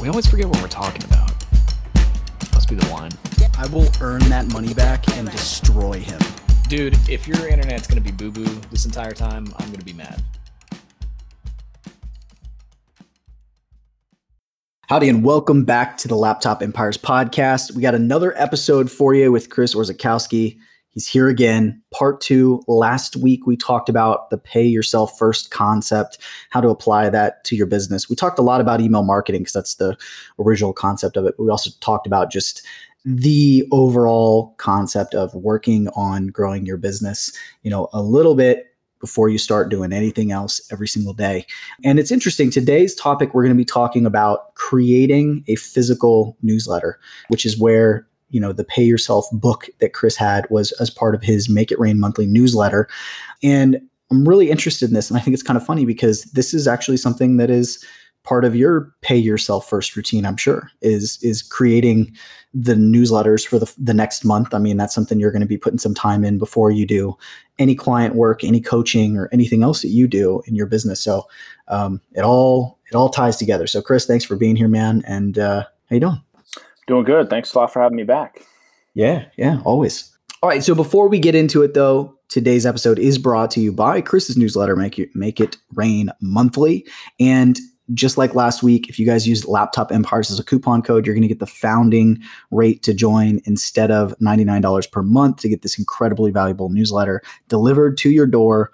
We 0.00 0.08
always 0.08 0.26
forget 0.26 0.46
what 0.46 0.62
we're 0.62 0.68
talking 0.68 1.04
about. 1.04 1.30
Must 2.54 2.70
be 2.70 2.74
the 2.74 2.88
wine. 2.90 3.10
I 3.58 3.66
will 3.66 3.86
earn 4.00 4.20
that 4.30 4.50
money 4.50 4.72
back 4.72 5.06
and 5.14 5.30
destroy 5.30 5.98
him. 6.00 6.18
Dude, 6.68 6.96
if 7.06 7.28
your 7.28 7.46
internet's 7.46 7.86
gonna 7.86 8.00
be 8.00 8.10
boo 8.10 8.30
boo 8.30 8.46
this 8.70 8.86
entire 8.86 9.12
time, 9.12 9.52
I'm 9.58 9.70
gonna 9.70 9.84
be 9.84 9.92
mad. 9.92 10.22
Howdy, 14.88 15.10
and 15.10 15.22
welcome 15.22 15.66
back 15.66 15.98
to 15.98 16.08
the 16.08 16.16
Laptop 16.16 16.62
Empires 16.62 16.96
podcast. 16.96 17.74
We 17.76 17.82
got 17.82 17.94
another 17.94 18.32
episode 18.40 18.90
for 18.90 19.12
you 19.12 19.30
with 19.30 19.50
Chris 19.50 19.74
Orzechowski. 19.74 20.56
He's 20.92 21.06
here 21.06 21.28
again, 21.28 21.80
part 21.92 22.20
two. 22.20 22.62
Last 22.66 23.16
week, 23.16 23.46
we 23.46 23.56
talked 23.56 23.88
about 23.88 24.30
the 24.30 24.38
pay 24.38 24.64
yourself 24.64 25.16
first 25.16 25.50
concept, 25.50 26.18
how 26.50 26.60
to 26.60 26.68
apply 26.68 27.10
that 27.10 27.44
to 27.44 27.56
your 27.56 27.66
business. 27.66 28.10
We 28.10 28.16
talked 28.16 28.38
a 28.38 28.42
lot 28.42 28.60
about 28.60 28.80
email 28.80 29.04
marketing 29.04 29.42
because 29.42 29.52
that's 29.52 29.76
the 29.76 29.96
original 30.38 30.72
concept 30.72 31.16
of 31.16 31.26
it. 31.26 31.34
We 31.38 31.48
also 31.48 31.70
talked 31.80 32.06
about 32.06 32.32
just 32.32 32.66
the 33.04 33.66
overall 33.70 34.54
concept 34.58 35.14
of 35.14 35.32
working 35.34 35.88
on 35.90 36.26
growing 36.28 36.66
your 36.66 36.76
business, 36.76 37.32
you 37.62 37.70
know, 37.70 37.88
a 37.92 38.02
little 38.02 38.34
bit 38.34 38.66
before 39.00 39.30
you 39.30 39.38
start 39.38 39.70
doing 39.70 39.92
anything 39.92 40.30
else 40.30 40.60
every 40.70 40.86
single 40.86 41.14
day. 41.14 41.46
And 41.82 41.98
it's 41.98 42.10
interesting. 42.10 42.50
Today's 42.50 42.94
topic, 42.94 43.32
we're 43.32 43.42
going 43.42 43.56
to 43.56 43.58
be 43.58 43.64
talking 43.64 44.04
about 44.04 44.54
creating 44.56 45.42
a 45.48 45.54
physical 45.54 46.36
newsletter, 46.42 46.98
which 47.28 47.46
is 47.46 47.58
where 47.58 48.06
you 48.30 48.40
know 48.40 48.52
the 48.52 48.64
pay 48.64 48.82
yourself 48.82 49.26
book 49.32 49.68
that 49.80 49.92
chris 49.92 50.16
had 50.16 50.48
was 50.50 50.72
as 50.72 50.90
part 50.90 51.14
of 51.14 51.22
his 51.22 51.48
make 51.48 51.70
it 51.70 51.78
rain 51.78 52.00
monthly 52.00 52.26
newsletter. 52.26 52.88
And 53.42 53.80
i'm 54.10 54.28
really 54.28 54.50
interested 54.50 54.88
in 54.88 54.94
this 54.94 55.10
and 55.10 55.16
i 55.18 55.20
think 55.20 55.34
it's 55.34 55.42
kind 55.42 55.56
of 55.56 55.64
funny 55.64 55.84
because 55.84 56.24
this 56.32 56.52
is 56.52 56.66
actually 56.66 56.96
something 56.96 57.36
that 57.36 57.50
is 57.50 57.84
part 58.24 58.44
of 58.44 58.56
your 58.56 58.92
pay 59.02 59.16
yourself 59.16 59.68
first 59.68 59.94
routine 59.96 60.26
i'm 60.26 60.36
sure 60.36 60.70
is 60.82 61.18
is 61.22 61.42
creating 61.42 62.12
the 62.52 62.74
newsletters 62.74 63.46
for 63.46 63.58
the, 63.58 63.72
the 63.78 63.94
next 63.94 64.24
month. 64.24 64.54
I 64.54 64.58
mean 64.58 64.76
that's 64.76 64.94
something 64.94 65.20
you're 65.20 65.30
going 65.30 65.40
to 65.40 65.46
be 65.46 65.58
putting 65.58 65.78
some 65.78 65.94
time 65.94 66.24
in 66.24 66.38
before 66.38 66.70
you 66.70 66.86
do 66.86 67.16
any 67.58 67.74
client 67.74 68.14
work 68.14 68.42
any 68.42 68.60
coaching 68.60 69.16
or 69.16 69.28
anything 69.32 69.62
else 69.62 69.82
that 69.82 69.88
you 69.88 70.08
do 70.08 70.42
in 70.46 70.54
your 70.54 70.66
business. 70.66 71.00
So 71.00 71.26
um, 71.68 72.00
it 72.12 72.22
all 72.22 72.78
it 72.90 72.96
all 72.96 73.08
ties 73.08 73.36
together. 73.36 73.66
So 73.66 73.82
chris 73.82 74.06
thanks 74.06 74.24
for 74.24 74.36
being 74.36 74.56
here 74.56 74.68
man 74.68 75.02
and 75.06 75.38
uh, 75.38 75.64
how 75.88 75.94
you 75.94 76.00
doing 76.00 76.20
Doing 76.90 77.04
good. 77.04 77.30
Thanks 77.30 77.54
a 77.54 77.58
lot 77.60 77.72
for 77.72 77.80
having 77.80 77.94
me 77.94 78.02
back. 78.02 78.42
Yeah, 78.94 79.26
yeah, 79.36 79.60
always. 79.64 80.10
All 80.42 80.48
right, 80.48 80.64
so 80.64 80.74
before 80.74 81.08
we 81.08 81.20
get 81.20 81.36
into 81.36 81.62
it 81.62 81.72
though, 81.72 82.18
today's 82.28 82.66
episode 82.66 82.98
is 82.98 83.16
brought 83.16 83.52
to 83.52 83.60
you 83.60 83.70
by 83.70 84.00
Chris's 84.00 84.36
newsletter, 84.36 84.74
Make 84.74 84.98
It 84.98 85.14
Make 85.14 85.38
It 85.38 85.56
Rain 85.74 86.10
Monthly. 86.20 86.84
And 87.20 87.60
just 87.94 88.18
like 88.18 88.34
last 88.34 88.64
week, 88.64 88.88
if 88.88 88.98
you 88.98 89.06
guys 89.06 89.24
use 89.28 89.46
Laptop 89.46 89.92
Empires 89.92 90.32
as 90.32 90.40
a 90.40 90.44
coupon 90.44 90.82
code, 90.82 91.06
you're 91.06 91.14
going 91.14 91.22
to 91.22 91.28
get 91.28 91.38
the 91.38 91.46
founding 91.46 92.20
rate 92.50 92.82
to 92.82 92.92
join 92.92 93.40
instead 93.44 93.92
of 93.92 94.12
$99 94.18 94.90
per 94.90 95.04
month 95.04 95.36
to 95.42 95.48
get 95.48 95.62
this 95.62 95.78
incredibly 95.78 96.32
valuable 96.32 96.70
newsletter 96.70 97.22
delivered 97.46 97.96
to 97.98 98.10
your 98.10 98.26
door 98.26 98.72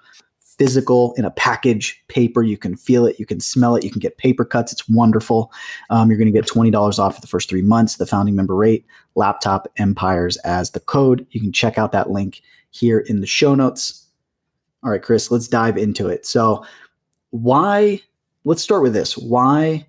physical 0.57 1.13
in 1.17 1.25
a 1.25 1.31
package 1.31 2.03
paper. 2.07 2.41
You 2.43 2.57
can 2.57 2.75
feel 2.75 3.05
it, 3.05 3.19
you 3.19 3.25
can 3.25 3.39
smell 3.39 3.75
it, 3.75 3.83
you 3.83 3.91
can 3.91 3.99
get 3.99 4.17
paper 4.17 4.43
cuts. 4.43 4.71
It's 4.71 4.87
wonderful. 4.89 5.51
Um, 5.89 6.09
you're 6.09 6.17
going 6.17 6.31
to 6.31 6.37
get 6.37 6.47
$20 6.47 6.99
off 6.99 7.15
for 7.15 7.21
the 7.21 7.27
first 7.27 7.49
three 7.49 7.61
months, 7.61 7.97
the 7.97 8.05
founding 8.05 8.35
member 8.35 8.55
rate, 8.55 8.85
Laptop 9.15 9.67
Empires 9.77 10.37
as 10.37 10.71
the 10.71 10.79
code. 10.79 11.25
You 11.31 11.41
can 11.41 11.51
check 11.51 11.77
out 11.77 11.91
that 11.91 12.09
link 12.09 12.41
here 12.71 12.99
in 12.99 13.21
the 13.21 13.27
show 13.27 13.55
notes. 13.55 14.05
All 14.83 14.91
right, 14.91 15.01
Chris, 15.01 15.31
let's 15.31 15.47
dive 15.47 15.77
into 15.77 16.07
it. 16.07 16.25
So, 16.25 16.65
why? 17.31 18.01
Let's 18.45 18.61
start 18.61 18.83
with 18.83 18.93
this. 18.93 19.17
Why 19.17 19.87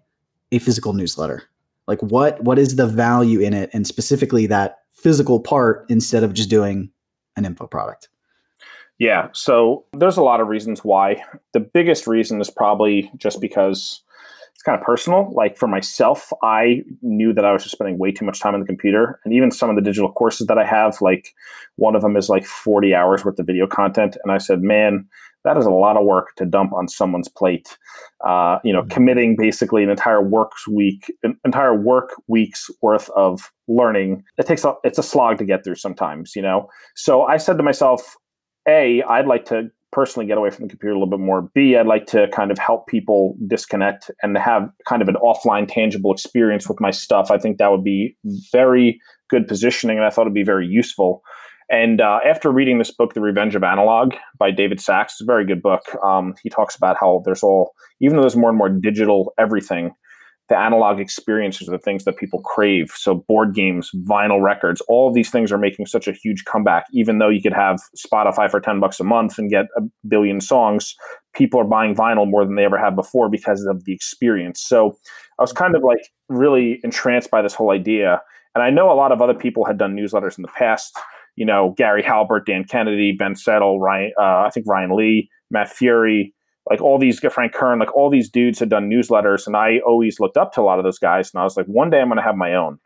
a 0.50 0.58
physical 0.58 0.92
newsletter? 0.92 1.44
Like, 1.86 2.02
what 2.02 2.42
what 2.42 2.58
is 2.58 2.76
the 2.76 2.86
value 2.86 3.40
in 3.40 3.54
it, 3.54 3.70
and 3.72 3.86
specifically 3.86 4.46
that 4.46 4.78
physical 4.90 5.40
part 5.40 5.86
instead 5.88 6.24
of 6.24 6.34
just 6.34 6.50
doing 6.50 6.90
an 7.36 7.44
info 7.44 7.66
product? 7.66 8.08
Yeah, 8.98 9.28
so 9.32 9.84
there's 9.96 10.16
a 10.16 10.22
lot 10.22 10.40
of 10.40 10.48
reasons 10.48 10.84
why. 10.84 11.22
The 11.52 11.60
biggest 11.60 12.06
reason 12.06 12.40
is 12.40 12.50
probably 12.50 13.10
just 13.16 13.40
because 13.40 14.02
it's 14.58 14.64
kind 14.64 14.76
of 14.76 14.84
personal. 14.84 15.32
Like 15.32 15.56
for 15.56 15.68
myself, 15.68 16.32
I 16.42 16.82
knew 17.00 17.32
that 17.32 17.44
I 17.44 17.52
was 17.52 17.62
just 17.62 17.76
spending 17.76 17.96
way 17.96 18.10
too 18.10 18.24
much 18.24 18.40
time 18.40 18.54
on 18.54 18.60
the 18.60 18.66
computer. 18.66 19.20
And 19.24 19.32
even 19.32 19.52
some 19.52 19.70
of 19.70 19.76
the 19.76 19.82
digital 19.82 20.10
courses 20.10 20.48
that 20.48 20.58
I 20.58 20.64
have, 20.64 21.00
like 21.00 21.32
one 21.76 21.94
of 21.94 22.02
them 22.02 22.16
is 22.16 22.28
like 22.28 22.44
40 22.44 22.92
hours 22.92 23.24
worth 23.24 23.38
of 23.38 23.46
video 23.46 23.68
content. 23.68 24.16
And 24.24 24.32
I 24.32 24.38
said, 24.38 24.62
man, 24.62 25.06
that 25.44 25.56
is 25.56 25.64
a 25.64 25.70
lot 25.70 25.96
of 25.96 26.04
work 26.04 26.34
to 26.38 26.44
dump 26.44 26.72
on 26.72 26.88
someone's 26.88 27.28
plate. 27.28 27.78
Uh, 28.26 28.58
you 28.64 28.72
know, 28.72 28.80
mm-hmm. 28.80 28.90
committing 28.90 29.36
basically 29.38 29.84
an 29.84 29.90
entire 29.90 30.20
works 30.20 30.66
week, 30.66 31.12
an 31.22 31.38
entire 31.44 31.74
work 31.74 32.20
week's 32.26 32.68
worth 32.82 33.10
of 33.10 33.52
learning. 33.68 34.24
It 34.38 34.46
takes 34.46 34.64
a, 34.64 34.74
it's 34.82 34.98
a 34.98 35.04
slog 35.04 35.38
to 35.38 35.44
get 35.44 35.62
through 35.62 35.76
sometimes, 35.76 36.34
you 36.34 36.42
know. 36.42 36.68
So 36.96 37.22
I 37.22 37.36
said 37.36 37.58
to 37.58 37.62
myself, 37.62 38.16
a, 38.68 39.02
I'd 39.02 39.26
like 39.26 39.46
to 39.46 39.70
personally 39.90 40.26
get 40.26 40.38
away 40.38 40.50
from 40.50 40.64
the 40.64 40.68
computer 40.68 40.92
a 40.92 40.94
little 40.94 41.08
bit 41.08 41.18
more. 41.18 41.50
B, 41.54 41.76
I'd 41.76 41.86
like 41.86 42.06
to 42.06 42.28
kind 42.28 42.50
of 42.50 42.58
help 42.58 42.86
people 42.86 43.36
disconnect 43.46 44.10
and 44.22 44.36
have 44.36 44.70
kind 44.86 45.00
of 45.00 45.08
an 45.08 45.16
offline, 45.16 45.66
tangible 45.66 46.12
experience 46.12 46.68
with 46.68 46.80
my 46.80 46.90
stuff. 46.90 47.30
I 47.30 47.38
think 47.38 47.58
that 47.58 47.70
would 47.70 47.84
be 47.84 48.16
very 48.52 49.00
good 49.30 49.48
positioning, 49.48 49.96
and 49.96 50.06
I 50.06 50.10
thought 50.10 50.22
it'd 50.22 50.34
be 50.34 50.42
very 50.42 50.66
useful. 50.66 51.22
And 51.70 52.00
uh, 52.00 52.20
after 52.24 52.50
reading 52.50 52.78
this 52.78 52.90
book, 52.90 53.14
The 53.14 53.20
Revenge 53.20 53.54
of 53.54 53.62
Analog 53.62 54.14
by 54.38 54.50
David 54.50 54.80
Sax, 54.80 55.14
it's 55.14 55.20
a 55.20 55.24
very 55.24 55.44
good 55.44 55.62
book. 55.62 55.82
Um, 56.02 56.34
he 56.42 56.48
talks 56.48 56.76
about 56.76 56.96
how 56.98 57.22
there's 57.24 57.42
all, 57.42 57.74
even 58.00 58.16
though 58.16 58.22
there's 58.22 58.36
more 58.36 58.48
and 58.48 58.58
more 58.58 58.70
digital 58.70 59.34
everything, 59.38 59.92
the 60.48 60.56
analog 60.56 60.98
experiences 60.98 61.68
are 61.68 61.72
the 61.72 61.78
things 61.78 62.04
that 62.04 62.16
people 62.16 62.40
crave. 62.40 62.90
So 62.94 63.16
board 63.28 63.54
games, 63.54 63.90
vinyl 63.94 64.42
records, 64.42 64.80
all 64.88 65.08
of 65.08 65.14
these 65.14 65.30
things 65.30 65.52
are 65.52 65.58
making 65.58 65.86
such 65.86 66.08
a 66.08 66.12
huge 66.12 66.44
comeback. 66.44 66.86
Even 66.92 67.18
though 67.18 67.28
you 67.28 67.42
could 67.42 67.52
have 67.52 67.80
Spotify 67.96 68.50
for 68.50 68.58
10 68.58 68.80
bucks 68.80 68.98
a 68.98 69.04
month 69.04 69.38
and 69.38 69.50
get 69.50 69.66
a 69.76 69.82
billion 70.06 70.40
songs, 70.40 70.94
people 71.34 71.60
are 71.60 71.64
buying 71.64 71.94
vinyl 71.94 72.28
more 72.28 72.44
than 72.44 72.54
they 72.54 72.64
ever 72.64 72.78
have 72.78 72.96
before 72.96 73.28
because 73.28 73.64
of 73.66 73.84
the 73.84 73.92
experience. 73.92 74.60
So 74.60 74.96
I 75.38 75.42
was 75.42 75.52
kind 75.52 75.76
of 75.76 75.82
like 75.84 76.08
really 76.28 76.80
entranced 76.82 77.30
by 77.30 77.42
this 77.42 77.54
whole 77.54 77.70
idea. 77.70 78.22
And 78.54 78.64
I 78.64 78.70
know 78.70 78.90
a 78.90 78.94
lot 78.94 79.12
of 79.12 79.20
other 79.20 79.34
people 79.34 79.66
had 79.66 79.76
done 79.76 79.94
newsletters 79.94 80.38
in 80.38 80.42
the 80.42 80.48
past. 80.48 80.98
You 81.36 81.44
know, 81.44 81.74
Gary 81.76 82.02
Halbert, 82.02 82.46
Dan 82.46 82.64
Kennedy, 82.64 83.12
Ben 83.16 83.36
Settle, 83.36 83.78
Ryan, 83.78 84.12
uh, 84.18 84.44
I 84.46 84.50
think 84.52 84.66
Ryan 84.66 84.96
Lee, 84.96 85.30
Matt 85.50 85.68
Furey, 85.68 86.32
like 86.70 86.80
all 86.80 86.98
these 86.98 87.18
Frank 87.18 87.52
Kern, 87.52 87.78
like 87.78 87.94
all 87.94 88.10
these 88.10 88.28
dudes 88.28 88.58
had 88.58 88.68
done 88.68 88.90
newsletters, 88.90 89.46
and 89.46 89.56
I 89.56 89.80
always 89.86 90.20
looked 90.20 90.36
up 90.36 90.52
to 90.52 90.60
a 90.60 90.62
lot 90.62 90.78
of 90.78 90.84
those 90.84 90.98
guys, 90.98 91.32
and 91.32 91.40
I 91.40 91.44
was 91.44 91.56
like, 91.56 91.66
one 91.66 91.90
day 91.90 92.00
I'm 92.00 92.08
going 92.08 92.16
to 92.16 92.22
have 92.22 92.36
my 92.36 92.54
own. 92.54 92.78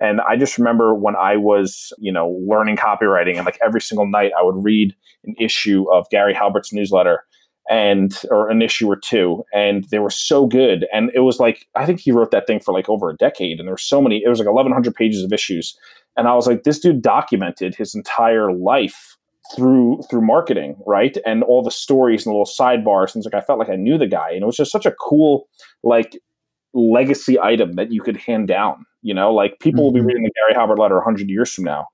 And 0.00 0.20
I 0.22 0.36
just 0.36 0.56
remember 0.56 0.94
when 0.94 1.14
I 1.14 1.36
was, 1.36 1.92
you 1.98 2.10
know, 2.10 2.40
learning 2.46 2.76
copywriting, 2.76 3.36
and 3.36 3.44
like 3.44 3.58
every 3.64 3.80
single 3.80 4.06
night 4.06 4.32
I 4.38 4.42
would 4.42 4.64
read 4.64 4.94
an 5.24 5.34
issue 5.38 5.90
of 5.92 6.08
Gary 6.10 6.34
Halbert's 6.34 6.72
newsletter, 6.72 7.24
and 7.68 8.20
or 8.30 8.50
an 8.50 8.62
issue 8.62 8.90
or 8.90 8.96
two, 8.96 9.44
and 9.52 9.84
they 9.90 9.98
were 9.98 10.10
so 10.10 10.46
good. 10.46 10.86
And 10.92 11.10
it 11.14 11.20
was 11.20 11.38
like 11.38 11.66
I 11.74 11.86
think 11.86 12.00
he 12.00 12.12
wrote 12.12 12.30
that 12.30 12.46
thing 12.46 12.60
for 12.60 12.72
like 12.72 12.88
over 12.88 13.10
a 13.10 13.16
decade, 13.16 13.58
and 13.58 13.66
there 13.66 13.74
were 13.74 13.78
so 13.78 14.00
many. 14.00 14.22
It 14.24 14.28
was 14.28 14.38
like 14.38 14.48
1,100 14.48 14.94
pages 14.94 15.22
of 15.22 15.32
issues, 15.32 15.78
and 16.16 16.26
I 16.28 16.34
was 16.34 16.46
like, 16.46 16.64
this 16.64 16.78
dude 16.78 17.02
documented 17.02 17.74
his 17.74 17.94
entire 17.94 18.52
life 18.52 19.16
through 19.54 20.02
through 20.08 20.22
marketing, 20.22 20.76
right? 20.86 21.16
And 21.26 21.42
all 21.42 21.62
the 21.62 21.70
stories 21.70 22.24
and 22.24 22.32
the 22.32 22.38
little 22.38 22.52
sidebars, 22.52 23.12
things 23.12 23.24
like 23.24 23.34
I 23.34 23.44
felt 23.44 23.58
like 23.58 23.68
I 23.68 23.76
knew 23.76 23.98
the 23.98 24.06
guy, 24.06 24.30
and 24.30 24.42
it 24.42 24.46
was 24.46 24.56
just 24.56 24.72
such 24.72 24.86
a 24.86 24.92
cool 24.92 25.48
like 25.82 26.18
legacy 26.72 27.38
item 27.38 27.74
that 27.74 27.92
you 27.92 28.00
could 28.00 28.16
hand 28.16 28.48
down. 28.48 28.86
You 29.02 29.14
know, 29.14 29.32
like 29.32 29.58
people 29.60 29.80
mm-hmm. 29.80 29.84
will 29.84 29.92
be 29.92 29.98
mm-hmm. 30.00 30.06
reading 30.06 30.22
the 30.24 30.32
Gary 30.34 30.54
Halbert 30.58 30.78
letter 30.78 31.00
hundred 31.00 31.28
years 31.28 31.52
from 31.52 31.64
now. 31.64 31.86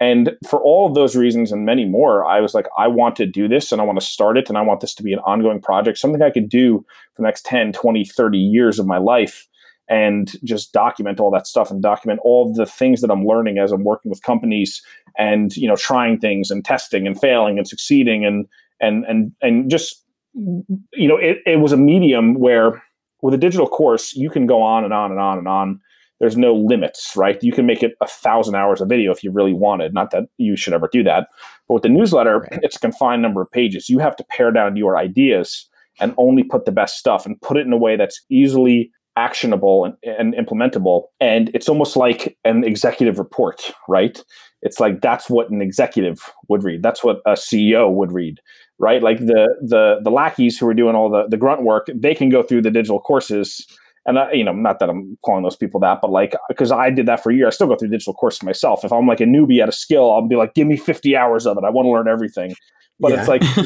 And 0.00 0.32
for 0.48 0.60
all 0.60 0.88
of 0.88 0.94
those 0.94 1.14
reasons 1.14 1.52
and 1.52 1.64
many 1.64 1.84
more, 1.84 2.24
I 2.24 2.40
was 2.40 2.52
like, 2.52 2.66
I 2.76 2.88
want 2.88 3.14
to 3.16 3.26
do 3.26 3.46
this 3.46 3.70
and 3.70 3.80
I 3.80 3.84
want 3.84 3.98
to 4.00 4.04
start 4.04 4.36
it 4.36 4.48
and 4.48 4.58
I 4.58 4.60
want 4.60 4.80
this 4.80 4.94
to 4.96 5.04
be 5.04 5.12
an 5.12 5.20
ongoing 5.20 5.60
project, 5.60 5.98
something 5.98 6.20
I 6.20 6.30
could 6.30 6.48
do 6.48 6.84
for 7.14 7.22
the 7.22 7.26
next 7.26 7.46
10, 7.46 7.72
20, 7.72 8.04
30 8.04 8.36
years 8.36 8.78
of 8.80 8.86
my 8.86 8.98
life 8.98 9.46
and 9.88 10.32
just 10.44 10.72
document 10.72 11.20
all 11.20 11.30
that 11.30 11.46
stuff 11.46 11.70
and 11.70 11.82
document 11.82 12.20
all 12.24 12.52
the 12.52 12.66
things 12.66 13.00
that 13.00 13.10
I'm 13.10 13.26
learning 13.26 13.58
as 13.58 13.72
I'm 13.72 13.84
working 13.84 14.10
with 14.10 14.22
companies 14.22 14.82
and 15.18 15.56
you 15.56 15.68
know 15.68 15.76
trying 15.76 16.18
things 16.18 16.50
and 16.50 16.64
testing 16.64 17.06
and 17.06 17.18
failing 17.18 17.58
and 17.58 17.68
succeeding 17.68 18.24
and 18.24 18.46
and 18.80 19.04
and 19.04 19.32
and 19.42 19.70
just 19.70 20.02
you 20.34 21.08
know 21.08 21.16
it, 21.16 21.38
it 21.46 21.60
was 21.60 21.72
a 21.72 21.76
medium 21.76 22.34
where 22.34 22.82
with 23.22 23.34
a 23.34 23.38
digital 23.38 23.68
course 23.68 24.14
you 24.14 24.30
can 24.30 24.46
go 24.46 24.62
on 24.62 24.84
and 24.84 24.92
on 24.92 25.10
and 25.10 25.20
on 25.20 25.38
and 25.38 25.48
on 25.48 25.80
there's 26.20 26.36
no 26.36 26.54
limits, 26.54 27.12
right? 27.16 27.42
You 27.42 27.52
can 27.52 27.66
make 27.66 27.82
it 27.82 27.94
a 28.00 28.06
thousand 28.06 28.54
hours 28.54 28.80
of 28.80 28.88
video 28.88 29.10
if 29.12 29.24
you 29.24 29.32
really 29.32 29.52
wanted. 29.52 29.92
Not 29.92 30.10
that 30.12 30.24
you 30.38 30.56
should 30.56 30.72
ever 30.72 30.88
do 30.90 31.02
that. 31.02 31.28
But 31.66 31.74
with 31.74 31.82
the 31.82 31.88
newsletter, 31.88 32.40
right. 32.40 32.60
it's 32.62 32.76
a 32.76 32.80
confined 32.80 33.20
number 33.20 33.42
of 33.42 33.50
pages. 33.50 33.88
You 33.88 33.98
have 33.98 34.16
to 34.16 34.24
pare 34.30 34.52
down 34.52 34.76
your 34.76 34.96
ideas 34.96 35.68
and 36.00 36.14
only 36.16 36.42
put 36.42 36.64
the 36.64 36.72
best 36.72 36.98
stuff 36.98 37.26
and 37.26 37.40
put 37.40 37.56
it 37.56 37.66
in 37.66 37.72
a 37.72 37.76
way 37.76 37.96
that's 37.96 38.20
easily 38.30 38.90
actionable 39.16 39.84
and, 39.84 39.94
and 40.18 40.34
implementable. 40.34 41.04
And 41.20 41.50
it's 41.54 41.68
almost 41.68 41.96
like 41.96 42.36
an 42.44 42.64
executive 42.64 43.18
report, 43.18 43.72
right? 43.88 44.22
It's 44.62 44.80
like 44.80 45.00
that's 45.00 45.28
what 45.28 45.50
an 45.50 45.60
executive 45.60 46.32
would 46.48 46.64
read. 46.64 46.82
That's 46.82 47.04
what 47.04 47.20
a 47.26 47.32
CEO 47.32 47.92
would 47.92 48.12
read, 48.12 48.40
right? 48.78 49.02
Like 49.02 49.18
the 49.18 49.54
the 49.60 50.00
the 50.02 50.10
lackeys 50.10 50.58
who 50.58 50.66
are 50.66 50.74
doing 50.74 50.96
all 50.96 51.10
the 51.10 51.26
the 51.28 51.36
grunt 51.36 51.62
work, 51.62 51.88
they 51.94 52.14
can 52.14 52.30
go 52.30 52.42
through 52.42 52.62
the 52.62 52.70
digital 52.70 53.00
courses. 53.00 53.66
And 54.06 54.18
I, 54.18 54.32
you 54.32 54.44
know, 54.44 54.52
not 54.52 54.80
that 54.80 54.90
I'm 54.90 55.16
calling 55.24 55.42
those 55.42 55.56
people 55.56 55.80
that, 55.80 56.00
but 56.02 56.10
like 56.10 56.34
because 56.48 56.72
I 56.72 56.90
did 56.90 57.06
that 57.06 57.22
for 57.22 57.30
a 57.30 57.34
year, 57.34 57.46
I 57.46 57.50
still 57.50 57.66
go 57.66 57.76
through 57.76 57.88
digital 57.88 58.14
courses 58.14 58.42
myself. 58.42 58.84
If 58.84 58.92
I'm 58.92 59.06
like 59.06 59.20
a 59.20 59.24
newbie 59.24 59.62
at 59.62 59.68
a 59.68 59.72
skill, 59.72 60.10
I'll 60.12 60.26
be 60.26 60.36
like, 60.36 60.54
give 60.54 60.66
me 60.66 60.76
50 60.76 61.16
hours 61.16 61.46
of 61.46 61.56
it. 61.56 61.64
I 61.64 61.70
want 61.70 61.86
to 61.86 61.90
learn 61.90 62.08
everything. 62.08 62.54
But 63.00 63.12
yeah. 63.12 63.20
it's 63.20 63.28
like, 63.28 63.42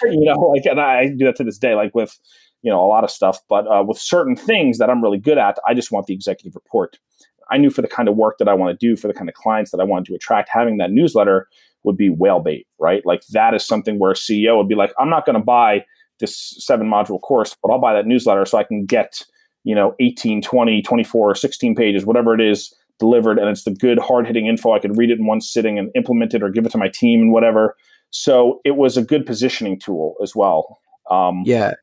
you 0.04 0.24
know, 0.24 0.38
like, 0.38 0.66
and 0.66 0.80
I 0.80 1.08
do 1.08 1.24
that 1.26 1.36
to 1.36 1.44
this 1.44 1.58
day, 1.58 1.74
like 1.74 1.94
with 1.94 2.16
you 2.62 2.70
know 2.70 2.82
a 2.82 2.86
lot 2.86 3.04
of 3.04 3.10
stuff 3.10 3.40
but 3.48 3.66
uh, 3.66 3.82
with 3.86 3.98
certain 3.98 4.36
things 4.36 4.78
that 4.78 4.90
i'm 4.90 5.02
really 5.02 5.18
good 5.18 5.38
at 5.38 5.58
i 5.66 5.74
just 5.74 5.92
want 5.92 6.06
the 6.06 6.14
executive 6.14 6.54
report. 6.54 6.98
I 7.50 7.58
knew 7.58 7.70
for 7.70 7.82
the 7.82 7.88
kind 7.88 8.08
of 8.08 8.16
work 8.16 8.38
that 8.38 8.48
i 8.48 8.54
want 8.54 8.78
to 8.78 8.86
do 8.86 8.96
for 8.96 9.08
the 9.08 9.14
kind 9.14 9.28
of 9.28 9.34
clients 9.34 9.70
that 9.72 9.80
i 9.80 9.84
wanted 9.84 10.06
to 10.06 10.14
attract 10.14 10.48
having 10.50 10.78
that 10.78 10.90
newsletter 10.90 11.48
would 11.84 11.96
be 11.96 12.10
whale 12.10 12.40
bait 12.40 12.66
right? 12.78 13.04
Like 13.04 13.22
that 13.32 13.54
is 13.54 13.66
something 13.66 13.98
where 13.98 14.12
a 14.12 14.14
ceo 14.14 14.56
would 14.56 14.68
be 14.68 14.74
like 14.74 14.92
i'm 14.98 15.10
not 15.10 15.26
going 15.26 15.38
to 15.38 15.44
buy 15.44 15.84
this 16.20 16.56
seven 16.58 16.88
module 16.88 17.20
course 17.20 17.56
but 17.62 17.70
i'll 17.70 17.80
buy 17.80 17.92
that 17.92 18.06
newsletter 18.06 18.44
so 18.44 18.58
i 18.58 18.64
can 18.64 18.86
get 18.86 19.22
you 19.64 19.74
know 19.74 19.94
18 20.00 20.40
20 20.40 20.82
24 20.82 21.34
16 21.34 21.74
pages 21.74 22.06
whatever 22.06 22.34
it 22.34 22.40
is 22.40 22.74
delivered 22.98 23.38
and 23.38 23.48
it's 23.48 23.64
the 23.64 23.72
good 23.72 23.98
hard 23.98 24.26
hitting 24.26 24.46
info. 24.46 24.72
I 24.72 24.78
can 24.78 24.92
read 24.92 25.10
it 25.10 25.18
in 25.18 25.26
one 25.26 25.40
sitting 25.40 25.76
and 25.76 25.90
implement 25.96 26.34
it 26.34 26.42
or 26.42 26.50
give 26.50 26.64
it 26.64 26.70
to 26.72 26.78
my 26.78 26.88
team 26.88 27.20
and 27.20 27.32
whatever. 27.32 27.74
So 28.10 28.60
it 28.64 28.76
was 28.76 28.96
a 28.96 29.02
good 29.02 29.26
positioning 29.26 29.80
tool 29.80 30.14
as 30.22 30.36
well 30.36 30.78
um, 31.10 31.42
yeah 31.44 31.74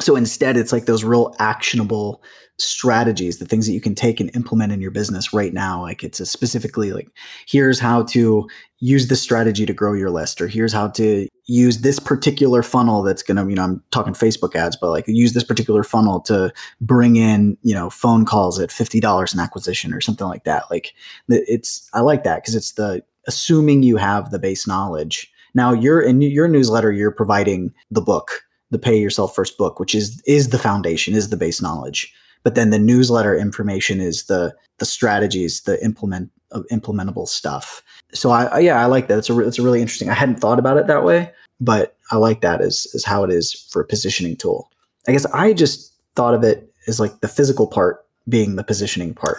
so 0.00 0.16
instead 0.16 0.56
it's 0.56 0.72
like 0.72 0.86
those 0.86 1.04
real 1.04 1.34
actionable 1.38 2.22
strategies 2.60 3.38
the 3.38 3.44
things 3.44 3.66
that 3.66 3.72
you 3.72 3.80
can 3.80 3.94
take 3.94 4.18
and 4.18 4.34
implement 4.34 4.72
in 4.72 4.80
your 4.80 4.90
business 4.90 5.32
right 5.32 5.54
now. 5.54 5.80
Like 5.80 6.02
it's 6.02 6.18
a 6.18 6.26
specifically 6.26 6.92
like 6.92 7.08
here's 7.46 7.78
how 7.78 8.02
to 8.04 8.48
use 8.80 9.06
this 9.08 9.22
strategy 9.22 9.64
to 9.64 9.72
grow 9.72 9.92
your 9.92 10.10
list 10.10 10.40
or 10.40 10.48
here's 10.48 10.72
how 10.72 10.88
to 10.88 11.28
use 11.46 11.78
this 11.78 12.00
particular 12.00 12.64
funnel 12.64 13.02
that's 13.02 13.22
going 13.22 13.36
to 13.36 13.48
you 13.48 13.56
know 13.56 13.64
i'm 13.64 13.82
talking 13.90 14.12
facebook 14.12 14.54
ads 14.54 14.76
but 14.76 14.90
like 14.90 15.04
use 15.08 15.32
this 15.32 15.42
particular 15.42 15.82
funnel 15.82 16.20
to 16.20 16.52
bring 16.80 17.16
in 17.16 17.56
you 17.62 17.74
know 17.74 17.90
phone 17.90 18.24
calls 18.24 18.60
at 18.60 18.70
$50 18.70 19.32
an 19.32 19.40
acquisition 19.40 19.94
or 19.94 20.00
something 20.00 20.26
like 20.26 20.44
that. 20.44 20.64
Like 20.70 20.94
it's 21.28 21.88
i 21.94 22.00
like 22.00 22.24
that 22.24 22.42
because 22.42 22.56
it's 22.56 22.72
the 22.72 23.02
assuming 23.28 23.82
you 23.82 23.96
have 23.98 24.30
the 24.30 24.38
base 24.38 24.66
knowledge. 24.66 25.32
Now 25.54 25.72
you're 25.72 26.00
in 26.00 26.20
your 26.20 26.48
newsletter 26.48 26.90
you're 26.90 27.12
providing 27.12 27.72
the 27.90 28.02
book 28.02 28.42
the 28.70 28.78
pay 28.78 28.98
yourself 28.98 29.34
first 29.34 29.58
book, 29.58 29.80
which 29.80 29.94
is 29.94 30.22
is 30.26 30.50
the 30.50 30.58
foundation, 30.58 31.14
is 31.14 31.30
the 31.30 31.36
base 31.36 31.62
knowledge. 31.62 32.12
But 32.44 32.54
then 32.54 32.70
the 32.70 32.78
newsletter 32.78 33.36
information 33.36 34.00
is 34.00 34.24
the 34.24 34.54
the 34.78 34.84
strategies, 34.84 35.62
the 35.62 35.82
implement 35.84 36.30
uh, 36.52 36.62
implementable 36.70 37.28
stuff. 37.28 37.82
So 38.12 38.30
I, 38.30 38.44
I, 38.44 38.58
yeah, 38.60 38.80
I 38.80 38.86
like 38.86 39.08
that. 39.08 39.18
It's 39.18 39.30
a 39.30 39.38
it's 39.40 39.58
a 39.58 39.62
really 39.62 39.80
interesting. 39.80 40.08
I 40.08 40.14
hadn't 40.14 40.40
thought 40.40 40.58
about 40.58 40.76
it 40.76 40.86
that 40.86 41.04
way, 41.04 41.30
but 41.60 41.96
I 42.10 42.16
like 42.16 42.40
that 42.42 42.60
as 42.60 42.86
as 42.94 43.04
how 43.04 43.24
it 43.24 43.30
is 43.30 43.52
for 43.52 43.82
a 43.82 43.86
positioning 43.86 44.36
tool. 44.36 44.70
I 45.06 45.12
guess 45.12 45.26
I 45.26 45.52
just 45.52 45.92
thought 46.14 46.34
of 46.34 46.44
it 46.44 46.72
as 46.86 47.00
like 47.00 47.20
the 47.20 47.28
physical 47.28 47.66
part 47.66 48.04
being 48.28 48.56
the 48.56 48.64
positioning 48.64 49.14
part, 49.14 49.38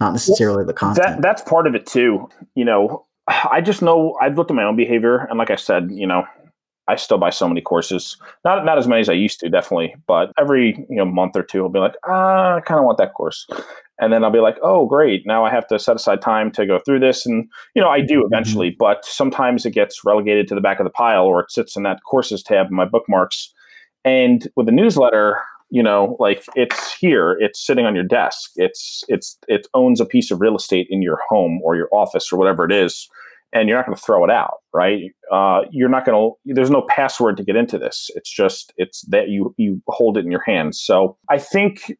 not 0.00 0.12
necessarily 0.12 0.58
well, 0.58 0.66
the 0.66 0.74
content. 0.74 1.06
That, 1.06 1.22
that's 1.22 1.42
part 1.42 1.66
of 1.66 1.74
it 1.74 1.86
too. 1.86 2.28
You 2.54 2.64
know, 2.64 3.06
I 3.28 3.60
just 3.60 3.82
know 3.82 4.16
I've 4.20 4.36
looked 4.36 4.50
at 4.50 4.54
my 4.54 4.64
own 4.64 4.76
behavior, 4.76 5.18
and 5.18 5.38
like 5.38 5.50
I 5.50 5.56
said, 5.56 5.90
you 5.92 6.06
know, 6.06 6.24
I 6.90 6.96
still 6.96 7.18
buy 7.18 7.30
so 7.30 7.46
many 7.46 7.60
courses. 7.60 8.16
Not 8.44 8.64
not 8.64 8.78
as 8.78 8.88
many 8.88 9.00
as 9.00 9.08
I 9.08 9.12
used 9.12 9.38
to, 9.40 9.48
definitely, 9.48 9.94
but 10.08 10.32
every 10.38 10.84
you 10.90 10.96
know 10.96 11.04
month 11.04 11.36
or 11.36 11.44
two, 11.44 11.62
I'll 11.62 11.68
be 11.68 11.78
like, 11.78 11.94
ah, 12.04 12.56
I 12.56 12.60
kind 12.60 12.80
of 12.80 12.84
want 12.84 12.98
that 12.98 13.14
course, 13.14 13.46
and 14.00 14.12
then 14.12 14.24
I'll 14.24 14.32
be 14.32 14.40
like, 14.40 14.56
oh, 14.62 14.86
great, 14.86 15.22
now 15.24 15.44
I 15.44 15.50
have 15.50 15.68
to 15.68 15.78
set 15.78 15.96
aside 15.96 16.20
time 16.20 16.50
to 16.52 16.66
go 16.66 16.80
through 16.80 17.00
this, 17.00 17.24
and 17.26 17.48
you 17.74 17.82
know 17.82 17.88
I 17.88 18.00
do 18.00 18.18
mm-hmm. 18.18 18.32
eventually, 18.32 18.70
mm-hmm. 18.70 18.78
but 18.80 19.04
sometimes 19.04 19.64
it 19.64 19.70
gets 19.70 20.04
relegated 20.04 20.48
to 20.48 20.54
the 20.56 20.60
back 20.60 20.80
of 20.80 20.84
the 20.84 20.90
pile, 20.90 21.24
or 21.24 21.40
it 21.40 21.52
sits 21.52 21.76
in 21.76 21.84
that 21.84 22.00
courses 22.04 22.42
tab 22.42 22.66
in 22.70 22.74
my 22.74 22.86
bookmarks. 22.86 23.52
And 24.04 24.48
with 24.56 24.66
the 24.66 24.72
newsletter, 24.72 25.36
you 25.68 25.82
know, 25.82 26.16
like 26.18 26.42
it's 26.56 26.94
here, 26.94 27.36
it's 27.38 27.64
sitting 27.64 27.86
on 27.86 27.94
your 27.94 28.04
desk, 28.04 28.50
it's 28.56 29.04
it's 29.06 29.38
it 29.46 29.68
owns 29.74 30.00
a 30.00 30.06
piece 30.06 30.32
of 30.32 30.40
real 30.40 30.56
estate 30.56 30.88
in 30.90 31.02
your 31.02 31.20
home 31.28 31.60
or 31.62 31.76
your 31.76 31.88
office 31.92 32.32
or 32.32 32.36
whatever 32.36 32.64
it 32.64 32.72
is 32.72 33.08
and 33.52 33.68
you're 33.68 33.78
not 33.78 33.86
going 33.86 33.96
to 33.96 34.02
throw 34.02 34.24
it 34.24 34.30
out, 34.30 34.58
right? 34.72 35.10
Uh, 35.32 35.62
you're 35.70 35.88
not 35.88 36.04
going 36.04 36.16
to. 36.16 36.54
There's 36.54 36.70
no 36.70 36.82
password 36.88 37.36
to 37.38 37.44
get 37.44 37.56
into 37.56 37.78
this. 37.78 38.10
It's 38.14 38.30
just 38.30 38.72
it's 38.76 39.02
that 39.02 39.28
you 39.28 39.54
you 39.56 39.82
hold 39.88 40.16
it 40.16 40.24
in 40.24 40.30
your 40.30 40.42
hands. 40.46 40.80
So 40.80 41.16
I 41.28 41.38
think 41.38 41.92